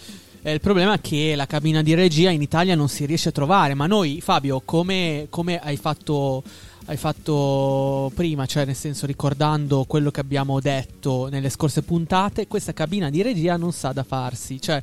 [0.44, 3.32] Eh, il problema è che la cabina di regia in Italia non si riesce a
[3.34, 6.42] trovare, ma noi, Fabio, come, come hai fatto
[6.90, 12.72] hai fatto prima, cioè nel senso ricordando quello che abbiamo detto nelle scorse puntate, questa
[12.72, 14.62] cabina di regia non sa da farsi.
[14.62, 14.82] Cioè,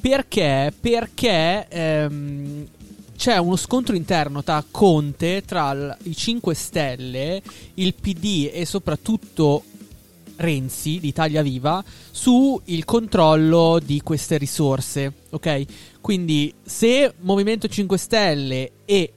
[0.00, 0.72] perché?
[0.80, 2.66] Perché ehm,
[3.20, 7.42] c'è uno scontro interno tra Conte, tra l- i 5 Stelle,
[7.74, 9.62] il PD e soprattutto
[10.36, 15.64] Renzi di Italia Viva su il controllo di queste risorse, ok?
[16.00, 19.12] Quindi se Movimento 5 Stelle e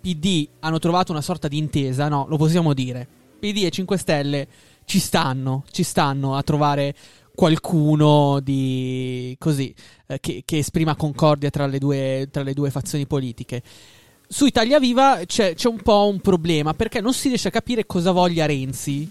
[0.00, 3.08] PD hanno trovato una sorta di intesa, no, lo possiamo dire.
[3.40, 4.48] PD e 5 Stelle
[4.84, 6.94] ci stanno, ci stanno a trovare
[7.38, 9.72] qualcuno di così
[10.08, 13.62] eh, che, che, esprima concordia tra le, due, tra le due fazioni politiche.
[14.26, 17.86] Su Italia Viva c'è, c'è un po' un problema perché non si riesce a capire
[17.86, 19.08] cosa voglia Renzi.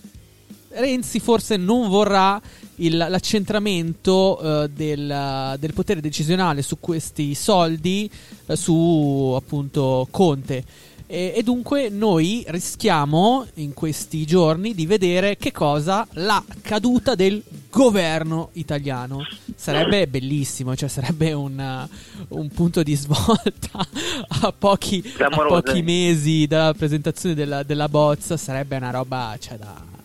[0.72, 2.42] Renzi forse non vorrà
[2.76, 8.12] il, l'accentramento uh, del, del, potere decisionale su questi soldi
[8.48, 10.66] uh, su appunto Conte.
[11.10, 17.42] E, e, dunque noi rischiamo in questi giorni di vedere che cosa la caduta del
[17.72, 19.26] governo italiano.
[19.56, 21.88] Sarebbe bellissimo, cioè sarebbe un,
[22.28, 23.88] un punto di svolta
[24.28, 28.36] a pochi, a pochi mesi dalla presentazione della, della bozza.
[28.36, 29.97] Sarebbe una roba cioè, da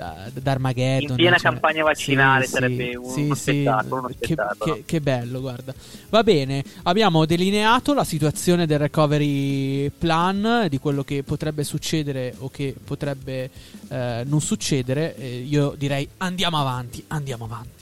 [0.00, 1.10] da, da Armageddon.
[1.10, 4.72] In piena cioè, campagna vaccinale sì, sarebbe un, sì, uno, spettacolo, uno spettacolo.
[4.72, 5.74] Che, che, che, bello, guarda.
[6.08, 12.48] Va bene, abbiamo delineato la situazione del recovery plan, di quello che potrebbe succedere o
[12.48, 13.50] che potrebbe
[13.88, 15.14] eh, non succedere.
[15.16, 17.79] Eh, io direi andiamo avanti, andiamo avanti.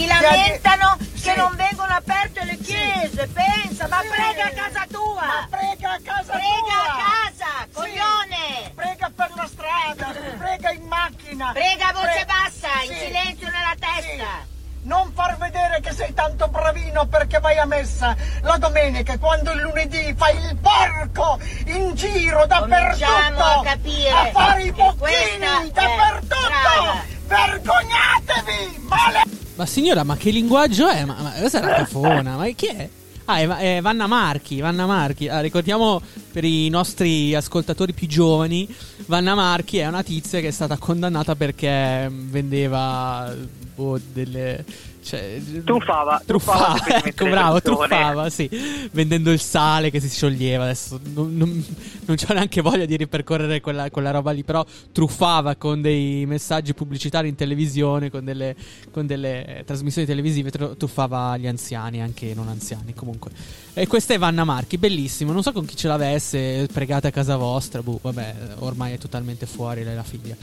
[0.00, 5.26] Si lamentano che non vengono aperte le chiese, pensa, ma prega a casa tua!
[5.26, 6.82] Ma prega a casa prega tua!
[6.82, 7.72] a casa, sì.
[7.74, 8.72] coglione!
[8.74, 11.52] Prega per la strada, prega in macchina!
[11.52, 12.86] Prega a voce Pre- bassa, sì.
[12.86, 14.24] in silenzio nella testa!
[14.40, 14.58] Sì.
[14.84, 19.60] Non far vedere che sei tanto bravino perché vai a messa la domenica quando il
[19.60, 27.18] lunedì fai il porco in giro dappertutto a capire a fare i bocchini dappertutto!
[27.26, 28.78] Vergognatevi!
[28.88, 29.29] Male!
[29.60, 31.04] Ma signora, ma che linguaggio è?
[31.04, 32.88] Ma, ma questa è la cafona, ma chi è?
[33.26, 35.28] Ah, è, è Vanna Marchi, Vanna Marchi.
[35.28, 36.00] Ah, ricordiamo
[36.32, 38.66] per i nostri ascoltatori più giovani,
[39.04, 43.36] Vanna Marchi è una tizia che è stata condannata perché vendeva
[43.74, 44.64] boh, delle
[45.10, 48.48] cioè, truffava, truffava, truffava ecco bravo, truffava, sì,
[48.92, 50.62] vendendo il sale che si scioglieva.
[50.62, 51.64] Adesso non, non,
[52.04, 56.74] non ho neanche voglia di ripercorrere quella, quella, roba lì, però truffava con dei messaggi
[56.74, 58.54] pubblicitari in televisione, con delle,
[58.92, 63.32] con delle trasmissioni televisive, truffava gli anziani, anche non anziani comunque.
[63.74, 67.36] E questa è Vanna Marchi, bellissimo, non so con chi ce l'avesse, pregate a casa
[67.36, 70.36] vostra, boh, vabbè, ormai è totalmente fuori lei la figlia.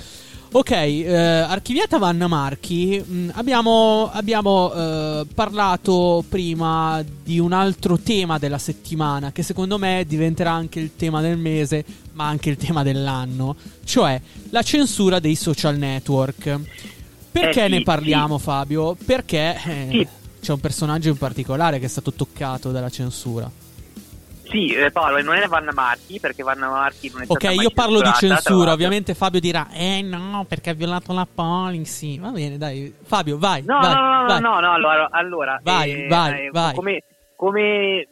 [0.49, 7.99] Ok, eh, archiviata Vanna Marchi, mh, mm, abbiamo, abbiamo eh, parlato prima di un altro
[7.99, 11.83] tema della settimana che secondo me diventerà anche il tema del mese,
[12.13, 16.59] ma anche il tema dell'anno, cioè la censura dei social network.
[17.29, 18.43] Perché eh sì, ne parliamo, sì.
[18.43, 18.95] Fabio?
[19.05, 20.07] Perché eh, sì.
[20.41, 23.51] c'è un personaggio in particolare che è stato toccato dalla censura.
[24.49, 28.01] Sì, eh, Paolo, non è Vanna Marchi perché Vanna Marchi non è Ok, io parlo
[28.01, 32.19] di censura, ovviamente Fabio dirà "Eh no, perché ha violato la policy".
[32.19, 32.93] Va bene, dai.
[33.03, 33.63] Fabio, vai.
[33.63, 34.41] No, vai, no, no, vai.
[34.41, 36.73] no, no, allora, allora vai, eh, vai, eh, vai.
[36.75, 37.03] Come,
[37.35, 38.07] come,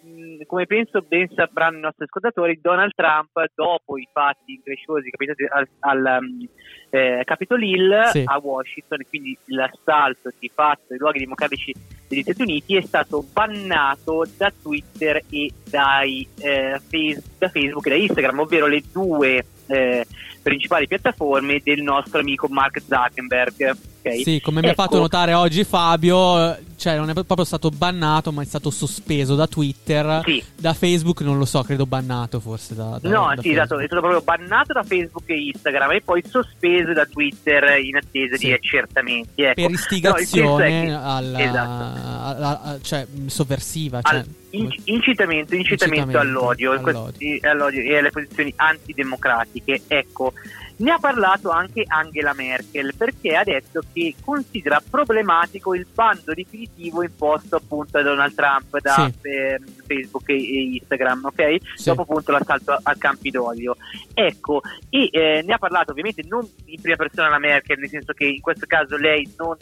[0.46, 5.68] come, penso ben sapranno i nostri ascoltatori, Donald Trump, dopo i fatti incresciosi capitati al,
[5.80, 6.48] al um,
[6.90, 8.24] eh, Capitol Hill sì.
[8.26, 11.74] a Washington, quindi l'assalto di fatto ai luoghi democratici
[12.08, 17.90] degli Stati Uniti, è stato bannato da Twitter e dai, eh, face, da Facebook e
[17.90, 20.06] da Instagram, ovvero le due eh,
[20.42, 23.78] principali piattaforme del nostro amico Mark Zuckerberg.
[24.06, 24.24] Okay?
[24.24, 24.68] Sì, come ecco.
[24.68, 25.02] mi ha fatto ecco.
[25.02, 30.22] notare oggi Fabio, cioè non è proprio stato bannato, ma è stato sospeso da Twitter,
[30.24, 30.44] sì.
[30.56, 32.76] da Facebook, non lo so, credo bannato forse.
[32.76, 36.02] Da, da, no, da sì, esatto, è stato proprio bannato da Facebook e Instagram e
[36.02, 38.46] poi sospeso da Twitter in attesa sì.
[38.46, 39.42] di accertamenti.
[39.42, 39.62] Ecco.
[39.62, 40.94] Per istigazione no, che...
[41.04, 41.84] alla, esatto.
[42.22, 44.02] alla, alla, cioè sovversiva.
[44.04, 44.18] Cioè...
[44.18, 47.40] Al incitamento, incitamento, incitamento all'odio, all'odio.
[47.42, 49.82] all'odio e alle posizioni antidemocratiche.
[49.88, 50.34] Ecco,
[50.78, 57.04] ne ha parlato anche Angela Merkel perché ha detto che considera problematico il bando definitivo
[57.04, 59.28] imposto appunto da Donald Trump da sì.
[59.28, 61.58] eh, Facebook e, Instagram, ok?
[61.76, 61.90] Sì.
[61.90, 63.78] Dopo appunto l'assalto al Campidoglio.
[64.14, 68.14] Ecco, e eh, ne ha parlato ovviamente non in prima persona la Merkel, nel senso
[68.14, 69.56] che in questo caso lei non,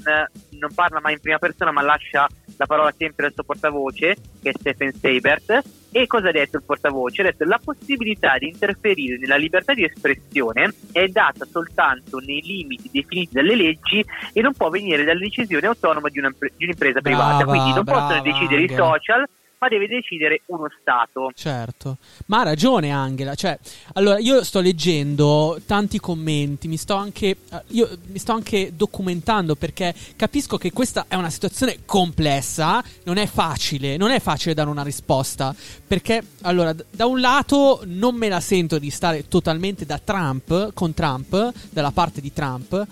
[0.50, 4.50] non parla mai in prima persona ma lascia la parola sempre al suo portavoce, che
[4.50, 5.62] è Stephen Seibert.
[5.96, 7.22] E cosa ha detto il portavoce?
[7.22, 12.42] Ha detto che la possibilità di interferire nella libertà di espressione è data soltanto nei
[12.42, 14.04] limiti definiti dalle leggi
[14.34, 17.46] e non può venire dalle decisioni autonome di, una, di un'impresa brava, privata.
[17.46, 19.24] Quindi non brava, possono decidere i social
[19.64, 21.32] ma deve decidere uno Stato.
[21.34, 23.34] Certo, ma ha ragione Angela.
[23.34, 23.58] Cioè,
[23.94, 29.94] allora io sto leggendo tanti commenti, mi sto anche, eh, mi sto anche documentando perché
[30.18, 34.84] capisco che questa è una situazione complessa, non è facile, non è facile dare una
[34.84, 35.56] risposta.
[35.88, 40.94] Perché, allora, da un lato non me la sento di stare totalmente da Trump, con
[40.94, 42.86] Trump, dalla parte di Trump,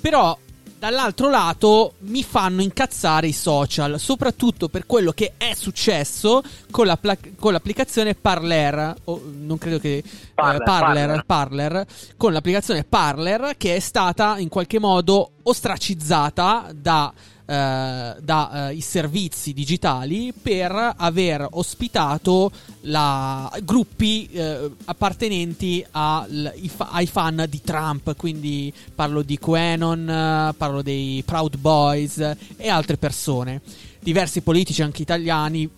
[0.00, 0.36] però
[0.78, 6.96] dall'altro lato mi fanno incazzare i social, soprattutto per quello che è successo con, la
[6.96, 10.02] pla- con l'applicazione Parler, o non credo che
[10.34, 11.24] Parler, eh, Parler, Parler.
[11.24, 11.86] Parler,
[12.16, 17.12] con l'applicazione Parler che è stata in qualche modo ostracizzata da
[17.46, 22.50] eh, da eh, servizi digitali per aver ospitato
[22.82, 26.52] la- gruppi eh, appartenenti al-
[26.90, 32.18] ai fan di Trump, quindi parlo di QAnon, parlo dei Proud Boys
[32.56, 33.60] e altre persone.
[34.00, 35.68] Diversi politici anche italiani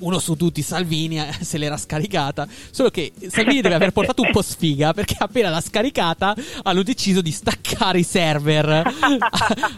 [0.00, 2.46] uno su tutti, Salvini, eh, se l'era scaricata.
[2.70, 7.20] Solo che Salvini deve aver portato un po' sfiga perché appena l'ha scaricata hanno deciso
[7.20, 8.92] di staccare i server a,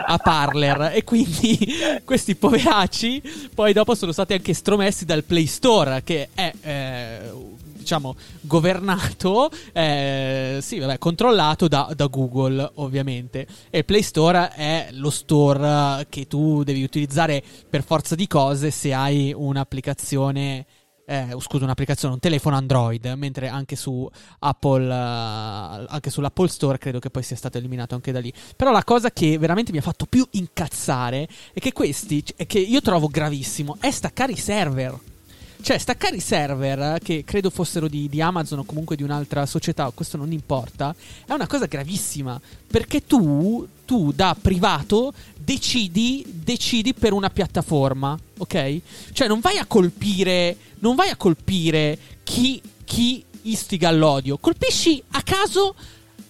[0.06, 0.92] a Parler.
[0.94, 1.58] E quindi
[2.04, 3.22] questi poveracci
[3.54, 6.52] poi dopo sono stati anche stromessi dal Play Store, che è.
[6.62, 7.49] eh,
[7.90, 13.48] Diciamo governato, eh, sì, vabbè, controllato da, da Google, ovviamente.
[13.68, 18.94] E Play Store è lo store che tu devi utilizzare per forza di cose se
[18.94, 20.66] hai un'applicazione
[21.04, 27.00] eh, scusa, un'applicazione, un telefono Android, mentre anche su Apple, eh, anche sull'Apple Store credo
[27.00, 28.32] che poi sia stato eliminato anche da lì.
[28.54, 32.60] Però la cosa che veramente mi ha fatto più incazzare è che questi, è che
[32.60, 35.09] io trovo gravissimo, è staccare i server.
[35.62, 39.90] Cioè, staccare i server, che credo fossero di, di Amazon o comunque di un'altra società,
[39.94, 40.94] questo non importa,
[41.26, 42.40] è una cosa gravissima.
[42.66, 48.80] Perché tu, tu da privato, decidi, decidi per una piattaforma, ok?
[49.12, 55.22] Cioè, non vai a colpire, non vai a colpire chi, chi istiga all'odio, colpisci a
[55.22, 55.74] caso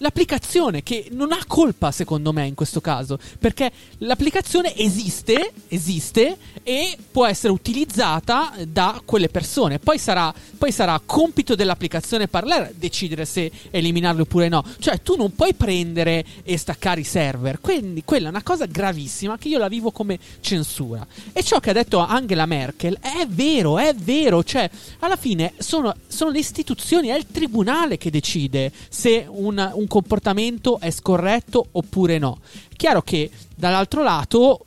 [0.00, 6.96] l'applicazione che non ha colpa secondo me in questo caso perché l'applicazione esiste esiste e
[7.10, 9.78] può essere utilizzata da quelle persone.
[9.78, 14.64] Poi sarà, poi sarà compito dell'applicazione Parler decidere se eliminarlo oppure no.
[14.78, 17.60] Cioè tu non puoi prendere e staccare i server.
[17.60, 21.06] Quindi quella è una cosa gravissima che io la vivo come censura.
[21.32, 24.44] E ciò che ha detto Angela Merkel è vero è vero.
[24.44, 24.68] Cioè
[25.00, 30.79] alla fine sono, sono le istituzioni è il tribunale che decide se un, un comportamento
[30.79, 32.38] è scorretto oppure no.
[32.76, 34.62] Chiaro che dall'altro lato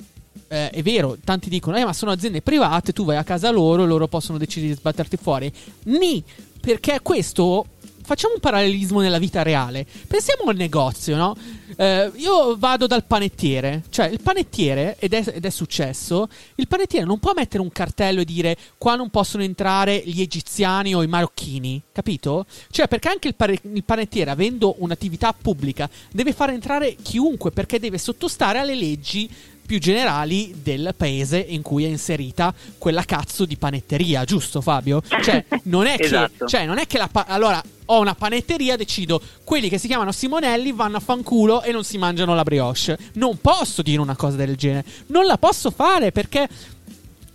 [0.50, 3.86] eh, è vero, tanti dicono, eh, ma sono aziende private, tu vai a casa loro,
[3.86, 5.52] loro possono decidere di sbatterti fuori.
[5.86, 6.22] Ni,
[6.60, 7.66] perché questo
[8.04, 9.86] facciamo un parallelismo nella vita reale.
[10.08, 11.36] Pensiamo al negozio, no?
[11.76, 17.06] Eh, io vado dal panettiere, cioè il panettiere, ed è, ed è successo, il panettiere
[17.06, 21.08] non può mettere un cartello e dire qua non possono entrare gli egiziani o i
[21.08, 22.46] marocchini, capito?
[22.70, 27.80] Cioè perché anche il, pare- il panettiere, avendo un'attività pubblica, deve far entrare chiunque perché
[27.80, 29.30] deve sottostare alle leggi
[29.66, 35.02] più generali del paese in cui è inserita quella cazzo di panetteria, giusto Fabio?
[35.24, 36.48] Cioè, non è che, Esatto.
[36.48, 40.12] cioè, non è che la pa- allora ho una panetteria, decido quelli che si chiamano
[40.12, 42.98] Simonelli vanno a fanculo e non si mangiano la brioche.
[43.14, 44.86] Non posso dire una cosa del genere.
[45.08, 46.48] Non la posso fare perché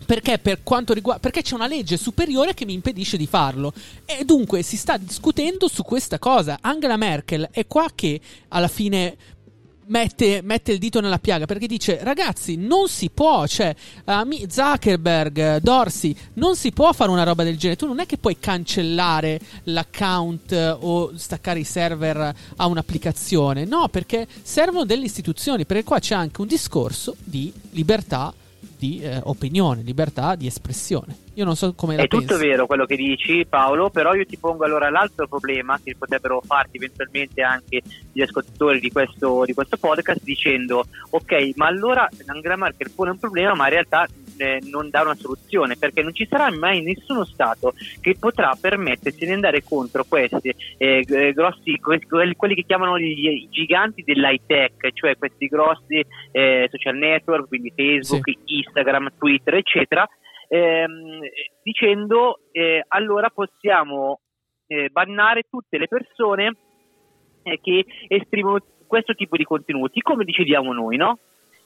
[0.09, 3.75] perché per quanto riguarda perché c'è una legge superiore che mi impedisce di farlo
[4.07, 9.15] e dunque si sta discutendo su questa cosa Angela Merkel è qua che alla fine
[9.89, 13.75] mette, mette il dito nella piaga perché dice ragazzi non si può cioè
[14.05, 17.79] uh, Zuckerberg Dorsey non si può fare una roba del genere.
[17.79, 23.65] Tu non è che puoi cancellare l'account eh, o staccare i server a un'applicazione.
[23.65, 28.33] No perché servono delle istituzioni perché qua c'è anche un discorso di libertà
[28.79, 31.17] di eh, opinione, libertà di espressione.
[31.35, 32.47] Io non so come la È tutto pensi.
[32.47, 36.77] vero quello che dici Paolo, però io ti pongo allora l'altro problema che potrebbero farti
[36.77, 42.91] eventualmente anche gli ascoltatori di questo, di questo podcast dicendo ok ma allora Angela Merkel
[42.91, 44.07] pone un problema ma in realtà
[44.39, 49.25] eh, non dà una soluzione perché non ci sarà mai nessuno Stato che potrà permettersi
[49.25, 54.41] di andare contro questi eh, g- grossi, que- quelli, quelli che chiamano i giganti dell'high
[54.47, 60.09] tech, cioè questi grossi eh, social network, quindi Facebook, Instagram, Twitter eccetera
[60.49, 61.21] ehm,
[61.63, 64.21] dicendo eh, allora possiamo
[64.67, 66.57] eh, bannare tutte le persone
[67.43, 71.19] eh, che esprimono questo tipo di contenuti, come decidiamo noi, no?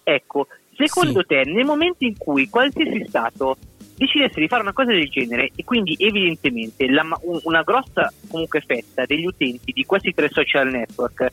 [0.02, 1.26] Ecco, secondo Sì.
[1.26, 3.56] te, nel momento in cui qualsiasi Stato
[3.96, 7.06] decidesse di fare una cosa del genere e quindi evidentemente la
[7.44, 11.30] una grossa comunque fetta degli utenti di questi tre social network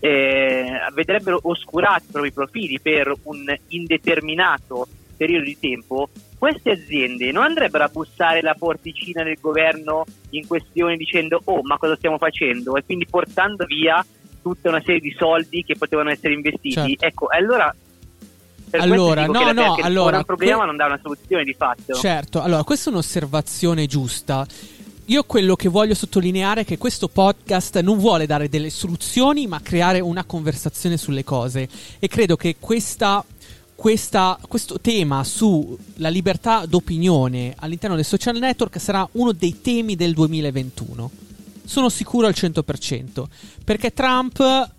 [0.00, 7.44] eh, vedrebbero oscurati i propri profili per un indeterminato periodo di tempo, queste aziende non
[7.44, 12.76] andrebbero a bussare la porticina del governo in questione dicendo oh ma cosa stiamo facendo
[12.76, 14.04] e quindi portando via
[14.40, 16.72] tutta una serie di soldi che potevano essere investiti.
[16.72, 17.04] Certo.
[17.04, 17.74] Ecco, allora
[18.70, 21.94] per Allora, no, no, allora, un problema que- non dà una soluzione di fatto.
[21.94, 24.46] Certo, allora questa è un'osservazione giusta.
[25.06, 29.60] io quello che voglio sottolineare è che questo podcast non vuole dare delle soluzioni, ma
[29.60, 31.68] creare una conversazione sulle cose.
[31.98, 33.24] E credo che questa,
[33.74, 40.14] questa, questo tema sulla libertà d'opinione all'interno dei social network sarà uno dei temi del
[40.14, 41.10] 2021.
[41.64, 43.24] Sono sicuro al 100%.
[43.64, 44.70] Perché Trump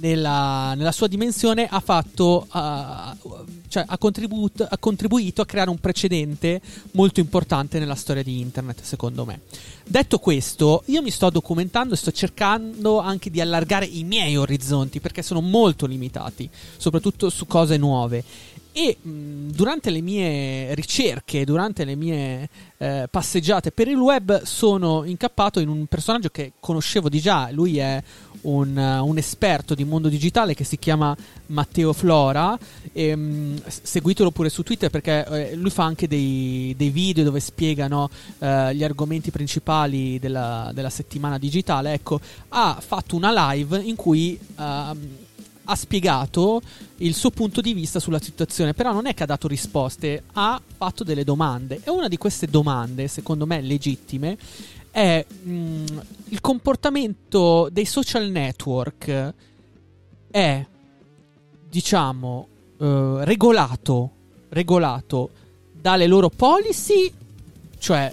[0.00, 5.78] nella, nella, sua dimensione ha fatto uh, cioè ha, contribuito, ha contribuito a creare un
[5.78, 6.60] precedente
[6.92, 9.40] molto importante nella storia di internet secondo me.
[9.84, 15.00] Detto questo io mi sto documentando e sto cercando anche di allargare i miei orizzonti
[15.00, 18.24] perché sono molto limitati soprattutto su cose nuove
[18.72, 25.04] e mh, durante le mie ricerche, durante le mie eh, passeggiate per il web, sono
[25.04, 27.50] incappato in un personaggio che conoscevo di già.
[27.50, 28.02] Lui è
[28.42, 31.14] un, uh, un esperto di mondo digitale che si chiama
[31.46, 32.58] Matteo Flora.
[32.92, 37.40] E, mh, seguitelo pure su Twitter perché eh, lui fa anche dei, dei video dove
[37.40, 38.08] spiegano
[38.38, 41.92] eh, gli argomenti principali della, della, settimana digitale.
[41.92, 44.38] Ecco, ha fatto una live in cui.
[45.72, 46.60] Ha spiegato
[46.98, 50.60] il suo punto di vista sulla situazione, però non è che ha dato risposte, ha
[50.76, 51.80] fatto delle domande.
[51.82, 54.36] E una di queste domande, secondo me legittime,
[54.90, 55.86] è mh, mm,
[56.28, 59.34] il comportamento dei social network
[60.30, 60.66] è
[61.68, 64.10] diciamo uh, regolato
[64.52, 65.30] regolato
[65.72, 67.12] dalle loro policy,
[67.78, 68.12] cioè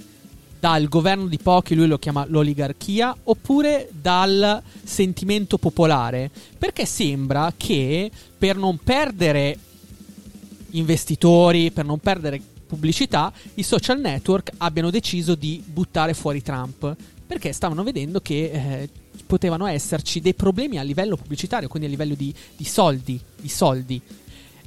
[0.59, 6.29] dal governo di pochi, lui lo chiama l'oligarchia, oppure dal sentimento popolare.
[6.57, 9.57] Perché sembra che per non perdere
[10.71, 16.95] investitori, per non perdere pubblicità, i social network abbiano deciso di buttare fuori Trump.
[17.25, 18.89] Perché stavano vedendo che eh,
[19.25, 24.01] potevano esserci dei problemi a livello pubblicitario, quindi a livello di, di soldi, di soldi.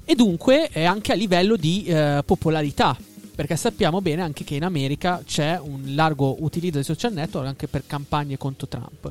[0.05, 2.97] E dunque eh, anche a livello di eh, popolarità
[3.43, 7.67] perché sappiamo bene anche che in America c'è un largo utilizzo dei social network anche
[7.67, 9.11] per campagne contro Trump.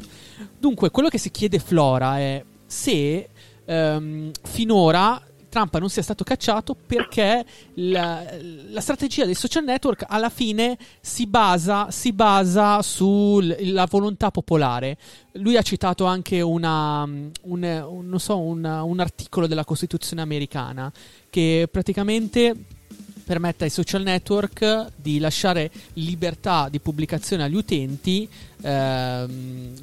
[0.57, 3.27] Dunque, quello che si chiede Flora è se
[3.65, 8.23] ehm, finora Trump non sia stato cacciato perché la,
[8.69, 14.97] la, strategia dei social network alla fine si basa, si basa sulla volontà popolare.
[15.33, 20.89] Lui ha citato anche una, un, un, so, una, un articolo della Costituzione americana
[21.29, 22.79] che praticamente
[23.23, 28.27] permette ai social network di lasciare libertà di pubblicazione agli utenti.
[28.61, 29.73] Ehm,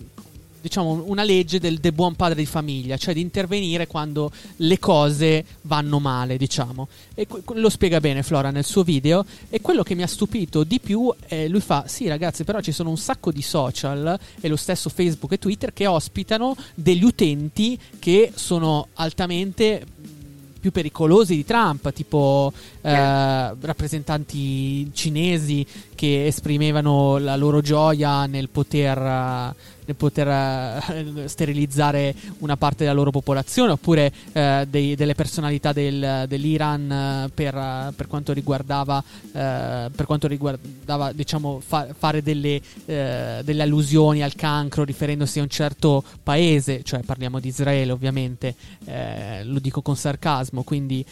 [0.60, 5.44] diciamo una legge del, del, buon padre di famiglia, cioè di intervenire quando le cose
[5.62, 6.88] vanno male, diciamo.
[7.14, 9.24] E lo spiega bene Flora nel suo video.
[9.48, 12.72] E quello che mi ha stupito di più è lui fa: Sì, ragazzi, però ci
[12.72, 17.78] sono un sacco di social e lo stesso Facebook e Twitter che ospitano degli utenti
[17.98, 19.84] che sono altamente
[20.60, 28.96] più pericolosi di Trump, tipo eh, rappresentanti cinesi che esprimevano la loro gioia nel poter
[28.98, 29.54] nel
[29.94, 37.26] poter uh, sterilizzare una parte della loro popolazione, oppure uh, dei, delle personalità del, dell'Iran
[37.26, 44.34] uh, per, per, quanto riguardava, per quanto riguardava diciamo, fa, fare delle, delle, allusioni al
[44.34, 48.54] cancro riferendosi a un certo paese, cioè parliamo di Israele ovviamente,
[49.44, 51.04] lo dico con sarcasmo, quindi,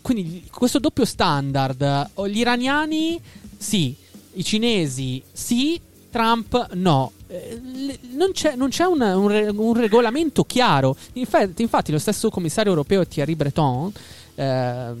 [0.00, 3.20] quindi questo doppio standard, gli iraniani
[3.56, 3.94] sì,
[4.34, 7.12] i cinesi sì, Trump no.
[7.28, 7.60] Eh,
[8.12, 10.96] non c'è, non c'è un, un, un, regolamento chiaro.
[11.14, 13.92] Infatti, infatti, lo stesso commissario europeo Thierry Breton
[14.34, 14.92] eh,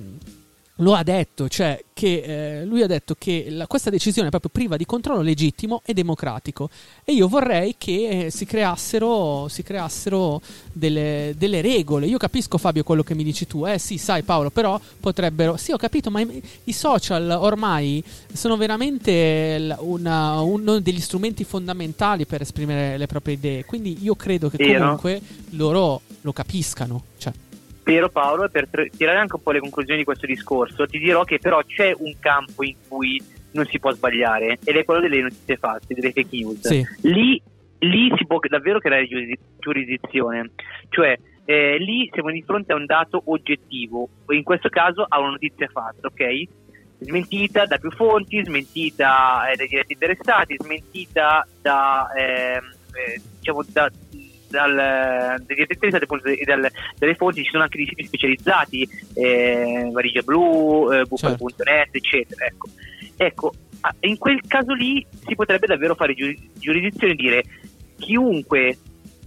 [0.80, 4.50] lo ha detto, cioè che eh, lui ha detto che la, questa decisione è proprio
[4.52, 6.70] priva di controllo legittimo e democratico
[7.04, 10.40] e io vorrei che eh, si creassero, si creassero
[10.72, 12.06] delle, delle, regole.
[12.06, 15.72] Io capisco Fabio quello che mi dici tu, eh sì sai Paolo, però potrebbero, sì
[15.72, 22.42] ho capito, ma i, i social ormai sono veramente una, uno degli strumenti fondamentali per
[22.42, 27.02] esprimere le proprie idee, quindi io credo che comunque loro lo capiscano.
[27.18, 27.32] Cioè.
[27.88, 31.24] Spero Paolo, e per tirare anche un po' le conclusioni di questo discorso, ti dirò
[31.24, 33.18] che però c'è un campo in cui
[33.52, 36.66] non si può sbagliare ed è quello delle notizie false, delle fake news.
[36.66, 36.86] Sì.
[37.08, 37.40] Lì,
[37.78, 39.08] lì, si può davvero creare
[39.58, 40.50] giurisdizione,
[40.90, 45.30] cioè eh, lì siamo di fronte a un dato oggettivo, in questo caso a una
[45.30, 46.42] notizia falsa, ok?
[46.98, 52.60] Smentita da più fonti, smentita eh, dai diretti interessati, smentita da, eh,
[53.38, 53.90] diciamo, da
[54.48, 54.74] dal,
[55.46, 60.90] dagli attenti e dal, dalle fonti ci sono anche dei siti specializzati, eh, Valigia Blu,
[60.92, 61.96] eh, Bufalo.net, certo.
[61.96, 62.46] eccetera.
[62.46, 62.68] Ecco.
[63.16, 63.52] ecco,
[64.00, 67.44] in quel caso lì si potrebbe davvero fare giurisdizione e dire
[67.98, 68.76] chiunque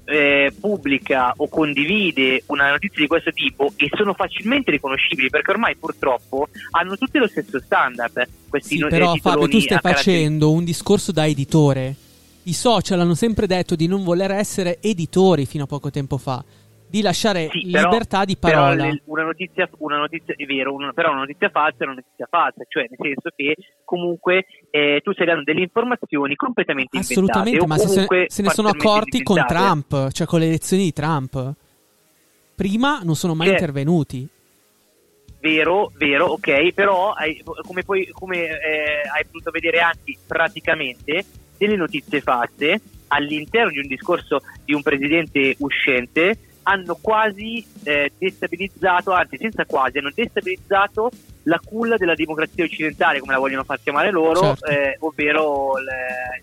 [0.06, 5.76] eh, pubblica o condivide una notizia di questo tipo e sono facilmente riconoscibili perché ormai
[5.78, 8.28] purtroppo hanno tutti lo stesso standard.
[8.50, 11.96] Questi Sì, no- però eh, Fabio, tu stai facendo un discorso da editore.
[12.44, 16.44] I social hanno sempre detto di non voler essere editori fino a poco tempo fa,
[16.88, 18.86] di lasciare Sì, però- libertà di però parola.
[18.86, 22.28] le- una notizia, una notizia è vero, una- però una notizia falsa è una notizia
[22.30, 27.86] falsa, cioè nel senso che comunque eh, tu stai dando delle informazioni completamente Assolutamente, inventate
[27.86, 29.44] ma o se, se, ne sono accorti con.
[29.48, 31.54] Trump, cioè con le elezioni di Trump.
[32.56, 34.28] Prima non sono mai Cioè- intervenuti.
[35.40, 41.26] Vero, vero, ok, però hai- come, poi, come eh, hai potuto vedere anche praticamente
[41.62, 49.12] delle notizie false all'interno di un discorso di un presidente uscente hanno quasi eh, destabilizzato,
[49.12, 51.10] anzi senza quasi, hanno destabilizzato
[51.46, 54.66] la culla della democrazia occidentale, come la vogliono far chiamare loro, Certo.
[54.68, 55.88] eh, ovvero il,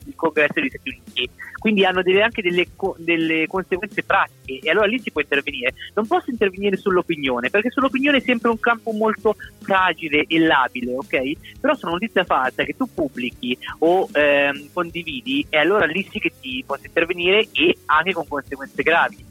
[0.09, 1.31] il congresso degli Stati Uniti.
[1.59, 2.67] Quindi hanno delle- anche delle,
[2.97, 5.75] delle conseguenze pratiche e allora lì si può intervenire.
[5.95, 11.59] Non posso intervenire sull'opinione, perché sull'opinione è sempre un campo molto fragile e labile, ok?
[11.61, 16.33] Però sono notizie false che tu pubblichi o ehm, condividi e allora lì sì che
[16.41, 19.27] ti posso intervenire e anche con conseguenze gravi.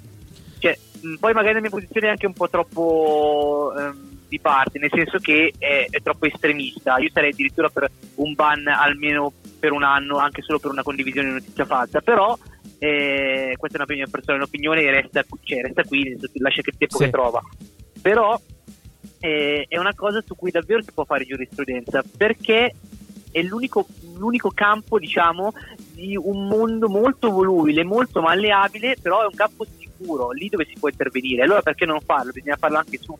[1.07, 4.91] Mh, poi magari la mia posizione è anche un po' troppo ehm, di parte, nel
[4.93, 6.97] senso che è, è troppo estremista.
[6.97, 11.27] Io sarei addirittura per un ban almeno per un anno, anche solo per una condivisione
[11.27, 12.01] di notizia falsa.
[12.01, 12.37] Però
[12.79, 16.77] eh, questa è una mia personale opinione e resta, cioè, resta qui, lascia che il
[16.77, 17.03] tempo Sì.
[17.05, 17.41] che trova.
[18.01, 18.39] Però
[19.19, 22.73] eh, è una cosa su cui davvero si può fare giurisprudenza perché
[23.31, 23.85] è l'unico,
[24.15, 25.53] l'unico campo, diciamo,
[25.93, 29.85] di un mondo molto volubile, molto malleabile, però è un campo sicuro,
[30.33, 31.43] lì dove si può intervenire.
[31.43, 32.31] Allora perché non farlo?
[32.31, 33.17] Bisogna farlo anche su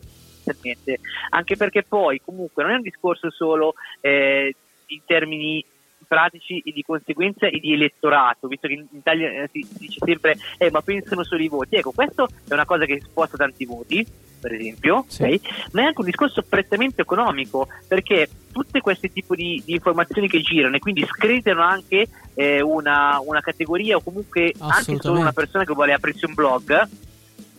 [0.48, 1.00] inizialmente.
[1.30, 4.56] anche perché poi comunque non è un discorso solo eh,
[4.88, 5.64] in termini
[6.08, 10.38] pratici e di conseguenza e di elettorato, visto che in Italia eh, si, dice sempre
[10.58, 11.76] eh, ma pensano solo i voti.
[11.76, 14.06] Ecco, questo è una cosa che sposta tanti voti,
[14.40, 15.24] per esempio, Sì.
[15.24, 15.40] ok?
[15.72, 20.42] ma è anche un discorso prettamente economico, perché tutte queste tipi di, di informazioni che
[20.42, 25.64] girano e quindi screditano anche eh, una, una categoria o comunque anche solo una persona
[25.64, 26.88] che vuole aprirsi un blog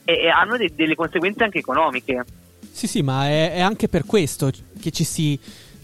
[0.05, 2.25] e, e hanno de- delle conseguenze anche economiche.
[2.71, 5.39] Sì, sì, ma è, è anche per questo che ci si,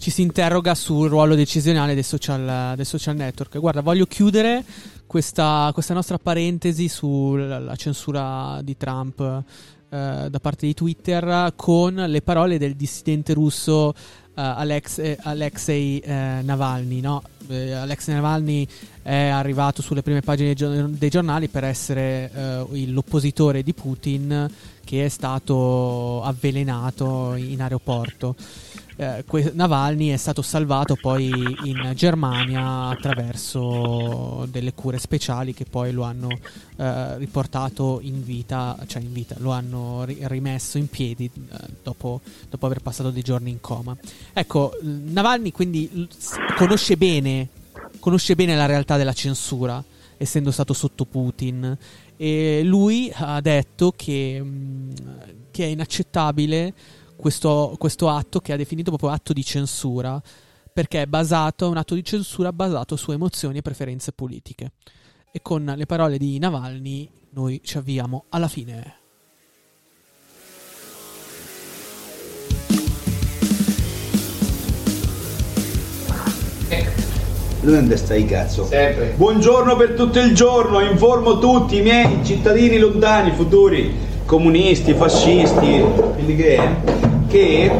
[0.05, 3.57] ci si interroga sul ruolo decisionale dei social, dei social network.
[3.57, 4.63] Guarda, voglio chiudere
[5.07, 11.95] questa, questa nostra parentesi sulla la censura di Trump eh, da parte di Twitter con
[11.95, 13.95] le parole del dissidente russo eh,
[14.35, 16.99] Alex- eh, Alexei eh, Navalny.
[16.99, 17.23] No?
[17.47, 18.67] Eh, Alexei Navalny
[19.01, 24.49] è arrivato sulle prime pagine dei, gio- dei giornali per essere eh, l'oppositore di Putin
[24.83, 28.35] che è stato avvelenato in aeroporto.
[28.97, 31.27] Eh, que- Navalny è stato salvato poi
[31.63, 36.29] in Germania attraverso delle cure speciali che poi lo hanno
[36.77, 42.21] eh, riportato in vita, cioè in vita, lo hanno ri- rimesso in piedi eh, dopo,
[42.49, 43.97] dopo aver passato dei giorni in coma.
[44.31, 46.07] Ecco, Navalny quindi
[46.55, 47.34] conosce bene,
[48.05, 49.83] conosce bene la realtà della censura,
[50.17, 51.75] essendo stato sotto Putin.
[52.15, 54.93] E lui ha detto che, mh,
[55.49, 56.71] che è inaccettabile
[57.15, 60.21] questo, questo atto che ha definito proprio atto di censura
[60.71, 64.73] perché è basato, è un atto di censura basato su emozioni e preferenze politiche.
[65.31, 69.04] E con le parole di Navalny noi ci avviamo alla fine.
[77.65, 78.67] Dove stai cazzo?
[78.67, 79.15] Sempre.
[79.15, 83.91] Buongiorno per tutto il giorno, informo tutti i miei cittadini lontani, futuri,
[84.23, 86.69] comunisti, fascisti, quelli che è,
[87.27, 87.71] che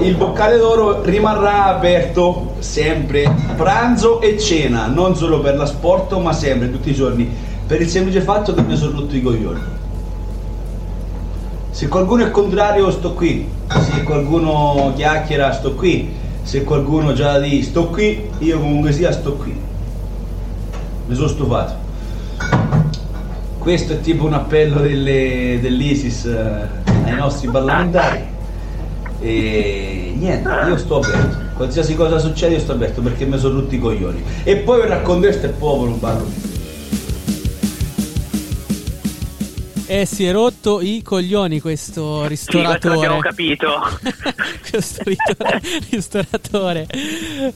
[0.00, 6.70] il boccale d'oro rimarrà aperto sempre, pranzo e cena, non solo per l'asporto ma sempre,
[6.70, 7.26] tutti i giorni,
[7.66, 9.60] per il semplice fatto che mi sono rotto i coglioni.
[11.70, 17.62] Se qualcuno è contrario sto qui, se qualcuno chiacchiera sto qui, se qualcuno già di
[17.62, 19.58] sto qui, io comunque sia sto qui.
[21.06, 21.74] Mi sono stufato.
[23.58, 26.68] Questo è tipo un appello delle- dell'ISIS eh,
[27.04, 28.30] ai nostri parlamentari.
[29.20, 31.36] E niente, io sto aperto.
[31.54, 34.22] Qualsiasi cosa succede io sto aperto perché mi sono rotti i coglioni.
[34.42, 36.26] E poi verrà con questo è popolo, parlo.
[39.92, 42.94] E si è rotto i coglioni questo Sì, ristoratore.
[42.94, 43.78] l'abbiamo capito.
[44.70, 45.02] questo
[45.90, 46.86] ristoratore.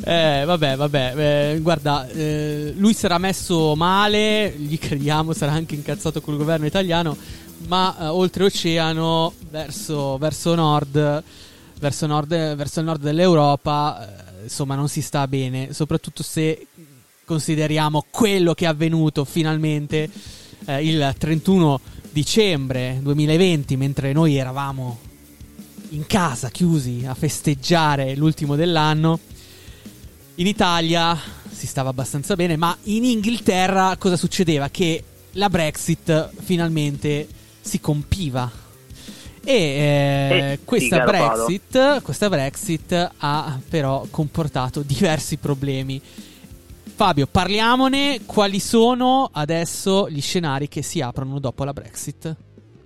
[0.05, 1.15] Eh, vabbè, vabbè.
[1.55, 7.17] eh, guarda, eh, lui sarà messo male, gli crediamo, sarà anche incazzato col governo italiano,
[7.69, 11.25] ma eh, oltreoceano, verso, verso nord,
[11.81, 14.07] verso nord, verso il nord dell'Europa,
[14.41, 16.67] eh, insomma, non si sta bene, soprattutto se
[17.25, 20.11] consideriamo quello che è avvenuto finalmente
[20.67, 21.81] eh, il 31
[22.17, 24.99] dicembre 2020, mentre noi eravamo
[25.91, 29.21] in casa chiusi a festeggiare l'ultimo dell'anno.
[30.37, 31.15] In Italia
[31.51, 34.71] si stava abbastanza bene, ma in Inghilterra cosa succedeva?
[34.71, 37.29] Che la Brexit finalmente
[37.61, 38.51] si compiva.
[39.45, 41.05] E eh, Eh, questa.
[41.05, 46.01] Brexit, questa Brexit ha però comportato diversi problemi.
[46.97, 48.23] Fabio, parliamone.
[48.25, 52.35] Quali sono adesso gli scenari che si aprono dopo la Brexit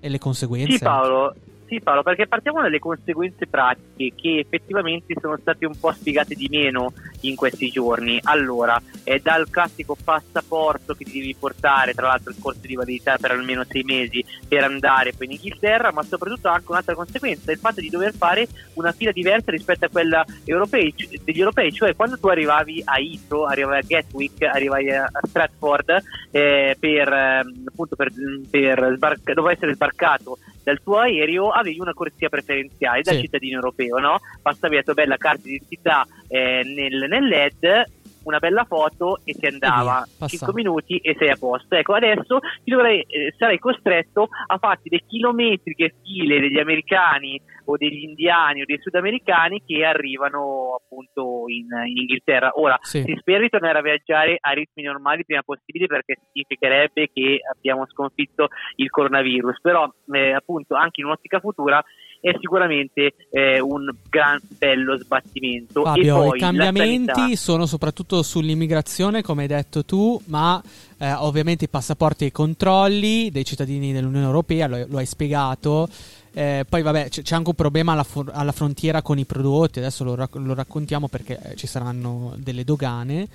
[0.01, 0.79] e le conseguenze?
[0.79, 1.33] Sì Paolo,
[1.71, 6.49] sì Paolo, perché partiamo dalle conseguenze pratiche che effettivamente sono state un po' spiegate di
[6.51, 8.19] meno in questi giorni.
[8.25, 13.17] Allora, è dal classico passaporto che ti devi portare, tra l'altro il corso di validità
[13.19, 17.59] per almeno sei mesi per andare poi in Inghilterra, ma soprattutto anche un'altra conseguenza, il
[17.59, 20.93] fatto di dover fare una fila diversa rispetto a quella europei,
[21.23, 26.03] degli europei, cioè quando tu arrivavi a Heathrow, arrivavi a Gatwick, arrivavi a Stratford
[26.33, 28.11] eh, per ehm, appunto per,
[28.51, 33.21] per sbarca- dovevi essere sbarcato dal tuo aereo avevi una corsia preferenziale da Sì.
[33.21, 34.19] cittadino europeo, no?
[34.43, 37.85] Bastavi la tua bella carta di identità eh, nel, nel LED,
[38.25, 39.83] una bella foto e si andava.
[39.83, 40.29] via, passava.
[40.29, 41.75] 5 minuti e sei a posto.
[41.75, 47.77] Ecco, adesso ti dovrai, eh, sarai costretto a farti le chilometriche file degli americani o
[47.77, 52.51] degli indiani o dei sudamericani che arrivano appunto in, in Inghilterra.
[52.55, 53.03] Ora, Sì.
[53.03, 57.87] si spera di tornare a viaggiare a ritmi normali prima possibile perché significherebbe che abbiamo
[57.87, 61.83] sconfitto il coronavirus, però eh, appunto anche in un'ottica futura
[62.21, 65.83] è sicuramente eh, un gran bello sbattimento.
[65.83, 70.63] Fabio, e poi i cambiamenti sanità- sono soprattutto sull'immigrazione, come hai detto tu, ma
[70.99, 75.89] eh, ovviamente i passaporti e i controlli dei cittadini dell'Unione Europea, lo, lo hai spiegato.
[76.33, 79.81] Eh, poi vabbè c'è, c'è anche un problema alla, for- alla frontiera con i prodotti,
[79.81, 83.27] adesso lo, rac- lo raccontiamo perché eh, ci saranno delle dogane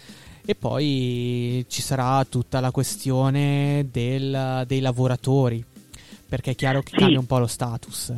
[0.46, 5.62] e poi ci sarà tutta la questione del- dei lavoratori,
[6.30, 6.98] perché è chiaro che Sì.
[7.00, 8.14] cambia un po' lo status.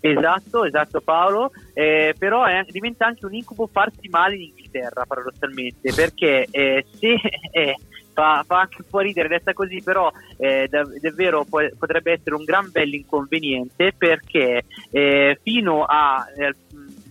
[0.00, 5.92] Esatto, esatto Paolo, eh, però è- diventa anche un incubo farsi male in Inghilterra paradossalmente,
[5.94, 7.14] perché eh, se
[7.52, 7.76] eh,
[8.12, 12.34] fa, fa anche un po' ridere detta così, però eh, dav- davvero po- potrebbe essere
[12.34, 16.54] un gran bel inconveniente perché eh, fino eh,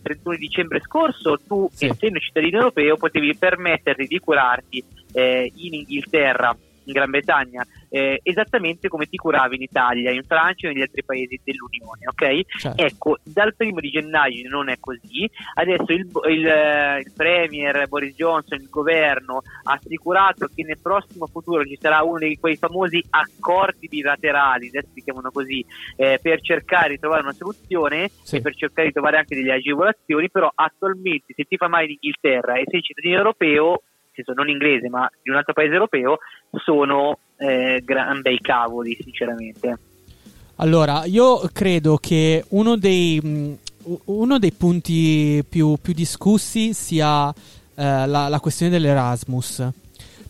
[0.01, 1.85] 31 dicembre scorso tu, Sì.
[1.85, 6.55] essendo cittadino europeo, potevi permetterti di curarti in Inghilterra,
[6.89, 11.03] in Gran Bretagna, eh, esattamente come ti curavi in Italia, in Francia e negli altri
[11.03, 12.57] paesi dell'Unione, ok?
[12.57, 12.83] Certo.
[12.83, 15.29] Ecco, dal primo di gennaio non è così.
[15.53, 21.27] Adesso il, il, eh, il Premier Boris Johnson, il governo, ha assicurato che nel prossimo
[21.27, 25.65] futuro ci sarà uno di quei famosi accordi bilaterali, adesso si chiamano così,
[25.95, 28.37] eh, per cercare di trovare una soluzione Sì.
[28.37, 31.91] e per cercare di trovare anche delle agevolazioni, però attualmente se ti fa male in
[31.91, 33.83] Inghilterra e sei cittadino europeo,
[34.13, 36.19] senso non inglese ma di un altro paese europeo,
[36.63, 39.77] sono eh, gran bei cavoli sinceramente.
[40.55, 43.57] Allora, io credo che uno dei, mh,
[44.05, 47.33] uno dei punti più, più discussi sia eh,
[47.75, 49.69] la, la questione dell'Erasmus,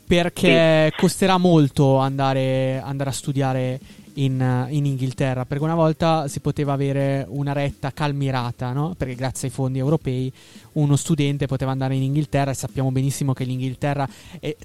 [0.06, 3.80] perché costerà molto andare, andare a studiare
[4.20, 8.94] in, in Inghilterra, perché una volta si poteva avere una retta calmirata, no?
[8.98, 10.32] perché grazie ai fondi europei
[10.74, 14.08] uno studente poteva andare in Inghilterra e sappiamo benissimo che l'Inghilterra
[14.40, 14.56] è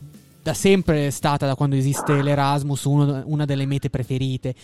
[0.43, 4.55] da sempre stata, da quando esiste l'Erasmus, uno- una delle mete preferite.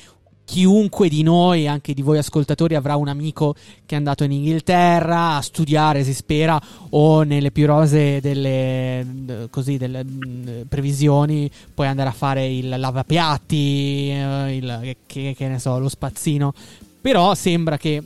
[0.51, 3.55] Chiunque di noi, anche di voi ascoltatori, avrà un amico
[3.87, 9.77] che è andato in Inghilterra a studiare, si spera, o nelle più rose delle, così,
[9.77, 15.79] delle mh, previsioni, puoi andare a fare il lavapiatti, eh, il, che, che ne so,
[15.79, 16.53] lo spazzino.
[17.01, 18.03] Però sembra che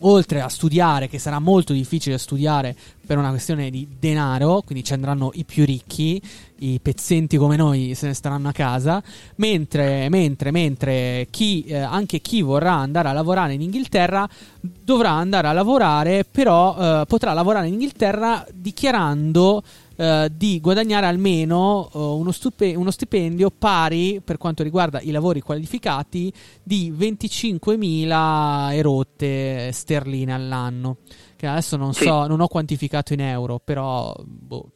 [0.00, 2.74] oltre a studiare, che sarà molto difficile studiare
[3.06, 6.20] per una questione di denaro, quindi ci andranno i più ricchi,
[6.58, 9.02] i pezzenti come noi se ne staranno a casa,
[9.36, 14.28] mentre, mentre, mentre chi, eh, anche chi vorrà andare a lavorare in Inghilterra
[14.60, 19.62] dovrà andare a lavorare, però eh, potrà lavorare in Inghilterra dichiarando
[19.96, 25.40] eh, di guadagnare almeno eh, uno, stupe- uno stipendio pari per quanto riguarda i lavori
[25.40, 26.32] qualificati
[26.62, 30.98] di 25.000 erotte sterline all'anno.
[31.36, 32.04] Che adesso non Sì.
[32.04, 34.70] so, non ho quantificato in euro, però boh,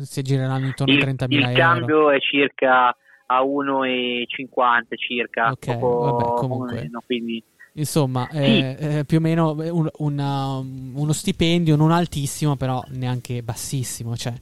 [0.00, 1.52] si aggireranno intorno il, a 30.000 il euro.
[1.54, 2.88] cambio è circa
[3.28, 6.80] a 1,50 circa, Ok, poco vabbè, comunque.
[6.82, 7.42] meno, quindi
[7.78, 14.16] Insomma, eh, eh, più o meno un- una- uno stipendio non altissimo, però neanche bassissimo,
[14.16, 14.32] cioè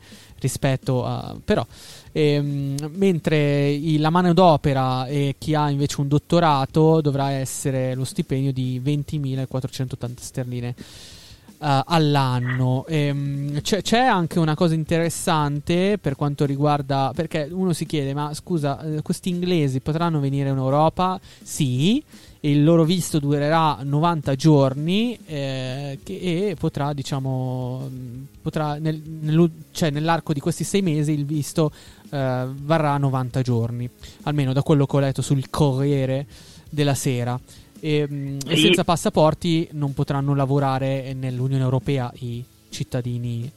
[0.44, 1.34] rispetto a...
[1.42, 1.66] però
[2.12, 8.52] ehm, mentre i- la manodopera e chi ha invece un dottorato dovrà essere lo stipendio
[8.52, 10.74] di 20.480 sterline
[11.58, 12.84] uh, all'anno.
[12.86, 17.12] Ehm, c'è, c'è, anche una cosa interessante per quanto riguarda.
[17.14, 21.18] Perché uno si chiede: ma scusa, eh, questi inglesi potranno venire in Europa?
[21.42, 22.02] Sì.
[22.44, 27.88] Il loro visto durerà 90 giorni eh, che, e potrà, diciamo,
[28.42, 31.72] potrà nel, nel, cioè nell'arco di questi sei mesi il visto
[32.10, 33.88] eh, varrà 90 giorni,
[34.24, 36.26] almeno da quello che ho letto sul Corriere
[36.68, 37.40] della Sera.
[37.80, 38.48] E, mm, sì.
[38.48, 43.50] e, senza passaporti non potranno lavorare nell'Unione Europea i cittadini,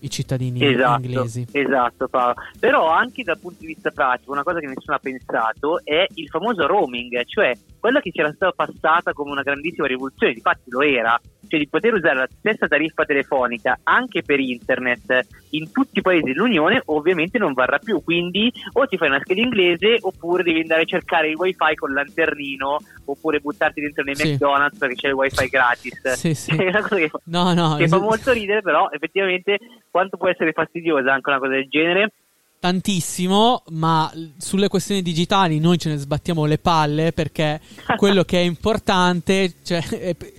[0.00, 1.46] i cittadini esatto, inglesi.
[1.50, 2.34] Esatto, Paolo.
[2.58, 6.28] Però anche dal punto di vista pratico, una cosa che nessuno ha pensato è il
[6.28, 11.18] famoso roaming, cioè quella che c'era stata passata come una grandissima rivoluzione, infatti lo era,
[11.46, 16.24] cioè di poter usare la stessa tariffa telefonica anche per internet in tutti i paesi
[16.24, 18.02] dell'Unione, ovviamente non varrà più.
[18.02, 21.92] Quindi o ti fai una scheda inglese oppure devi andare a cercare il wifi con
[21.92, 24.32] lanternino oppure buttarti dentro nei sì.
[24.32, 26.12] McDonald's perché c'è il wifi gratis.
[26.12, 26.50] Sì, sì.
[26.56, 29.58] È una cosa che, no, no, che fa molto ridere, però effettivamente
[29.90, 32.12] quanto può essere fastidiosa anche una cosa del genere
[32.60, 37.60] tantissimo, ma sulle questioni digitali noi ce ne sbattiamo le palle perché
[37.96, 39.82] quello che è importante, cioè,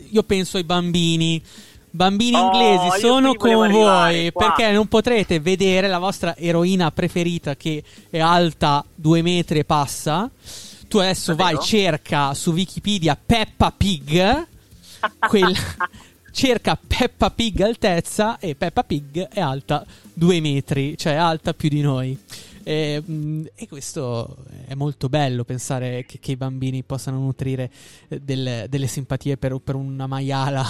[0.09, 1.41] io penso ai bambini.
[1.91, 7.81] Bambini oh, inglesi sono con voi perché non potrete vedere la vostra eroina preferita che
[8.11, 10.29] è alta due metri e passa.
[10.87, 14.47] Tu adesso vai, cerca su Wikipedia Peppa Pig,
[15.27, 15.57] quella,
[16.39, 21.81] cerca Peppa Pig altezza e Peppa Pig è alta due metri, cioè alta più di
[21.81, 22.17] noi.
[22.69, 27.71] E, mm, e, questo è molto bello pensare che, che i bambini possano nutrire
[28.07, 30.63] eh, delle, delle simpatie per, per, una maiala,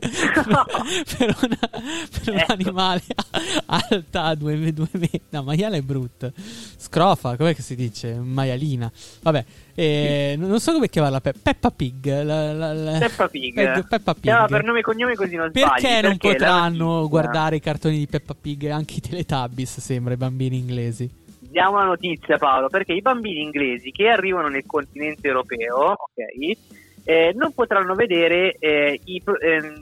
[0.00, 2.52] per, una, per un ecco.
[2.52, 3.02] animale
[3.66, 5.20] alta due, due metri.
[5.28, 6.32] No, maiala è brutta.
[6.34, 8.14] Scrofa, com'è che si dice?
[8.14, 8.90] Maialina.
[9.20, 9.44] Vabbè.
[9.74, 12.22] E non so come chiamarla Pe- Peppa Pig.
[12.22, 12.98] La, la, la...
[12.98, 13.54] Peppa Pig.
[13.54, 14.22] Pe- Peppa Pig.
[14.22, 15.82] Chiama per nome e cognome così non perché sbagli.
[15.82, 20.16] Non perché non potranno guardare i cartoni di Peppa Pig anche i Teletubbies, sembra, i
[20.16, 21.17] bambini inglesi?
[21.50, 26.56] Diamo una notizia Paolo, perché i bambini inglesi che arrivano nel continente europeo, ok?
[27.04, 29.72] Eh, non potranno vedere eh, i, eh,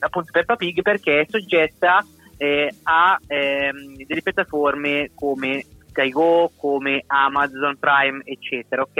[0.00, 2.04] appunto Peppa Pig perché è soggetta
[2.36, 8.98] eh, a ehm, delle piattaforme come Sky Go, come Amazon Prime, eccetera, ok?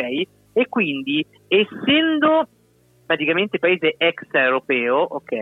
[0.52, 2.48] E quindi, essendo
[3.04, 5.34] praticamente paese extraeuropeo, ok?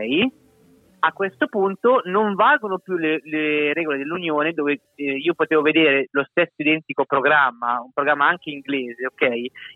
[1.05, 6.07] A questo punto non valgono più le, le regole dell'Unione dove eh, io potevo vedere
[6.11, 9.27] lo stesso identico programma, un programma anche inglese, ok,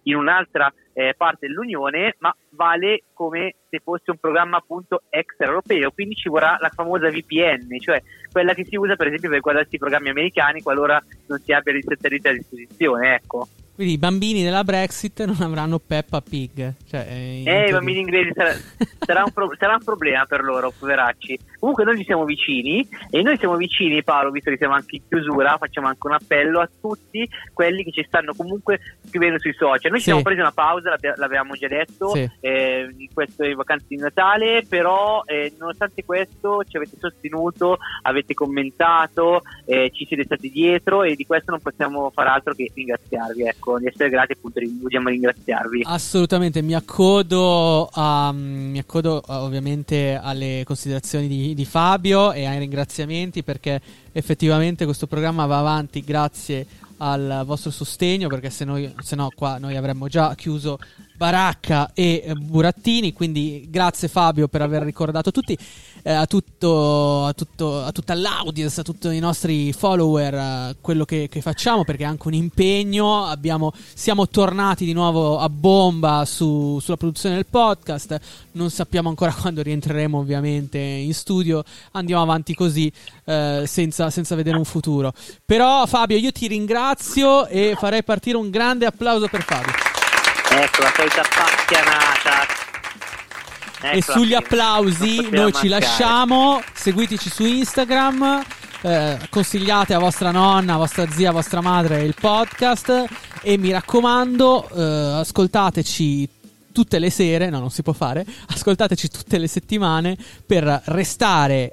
[0.03, 6.15] in un'altra eh, parte dell'Unione, ma vale come se fosse un programma appunto extraeuropeo, quindi
[6.15, 8.01] ci vorrà la famosa VPN, cioè
[8.31, 11.73] quella che si usa per esempio per guardarsi i programmi americani qualora non si abbia
[11.73, 13.47] il satellite a disposizione, ecco.
[13.79, 16.73] Quindi i bambini della Brexit non avranno Peppa Pig.
[16.85, 18.53] Cioè, eh, i bambini inglesi sarà,
[18.99, 21.39] sarà, un pro- sarà, un problema per loro, poveracci.
[21.59, 25.01] Comunque noi ci siamo vicini e noi siamo vicini, Paolo, visto che siamo anche in
[25.07, 29.91] chiusura, facciamo anche un appello a tutti quelli che ci stanno comunque scrivendo sui social.
[29.91, 32.29] Noi ci siamo presi una pausa, l'avevamo già detto, sì.
[32.39, 39.41] eh, in queste vacanze di Natale, però eh, nonostante questo ci avete sostenuto, avete commentato,
[39.65, 43.43] eh, ci siete stati dietro e di questo non possiamo far altro che ringraziarvi.
[43.43, 45.83] Ecco ecco, di essere grati appunto vogliamo ringraziarvi.
[45.85, 53.43] Assolutamente, mi accodo, a, mi accodo ovviamente alle considerazioni di, di Fabio e ai ringraziamenti
[53.43, 53.81] perché
[54.11, 56.65] effettivamente questo programma va avanti grazie
[57.01, 60.77] al vostro sostegno perché se, noi, se no qua noi avremmo già chiuso
[61.15, 65.57] Baracca e Burattini quindi grazie Fabio per aver ricordato tutti
[66.03, 71.05] eh, a, tutto, a, tutto, a tutta l'audience, a tutti i nostri follower eh, quello
[71.05, 73.25] che, che, facciamo perché è anche un impegno.
[73.25, 78.19] Abbiamo, siamo tornati di nuovo a bomba su, sulla produzione del podcast.
[78.53, 81.63] Non sappiamo ancora quando rientreremo ovviamente in studio.
[81.91, 82.91] Andiamo avanti così
[83.25, 85.13] eh, senza, senza vedere un futuro.
[85.45, 89.73] Però Fabio io ti ringrazio e farei partire un grande applauso per Fabio.
[90.51, 92.67] Ecco la solita appassionata
[93.81, 96.61] Ecco e sugli applausi noi ci lasciamo.
[96.73, 98.43] Seguiteci su Instagram.
[98.81, 103.05] Eh, consigliate a vostra nonna, a vostra zia, a vostra madre il podcast.
[103.41, 106.29] E mi raccomando, eh, ascoltateci
[106.73, 107.49] tutte le sere.
[107.49, 108.25] No, non si può fare.
[108.47, 111.71] Ascoltateci tutte le settimane per restare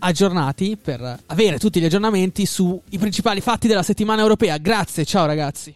[0.00, 4.58] aggiornati, per avere tutti gli aggiornamenti sui principali fatti della settimana europea.
[4.58, 5.74] Grazie, ciao ragazzi.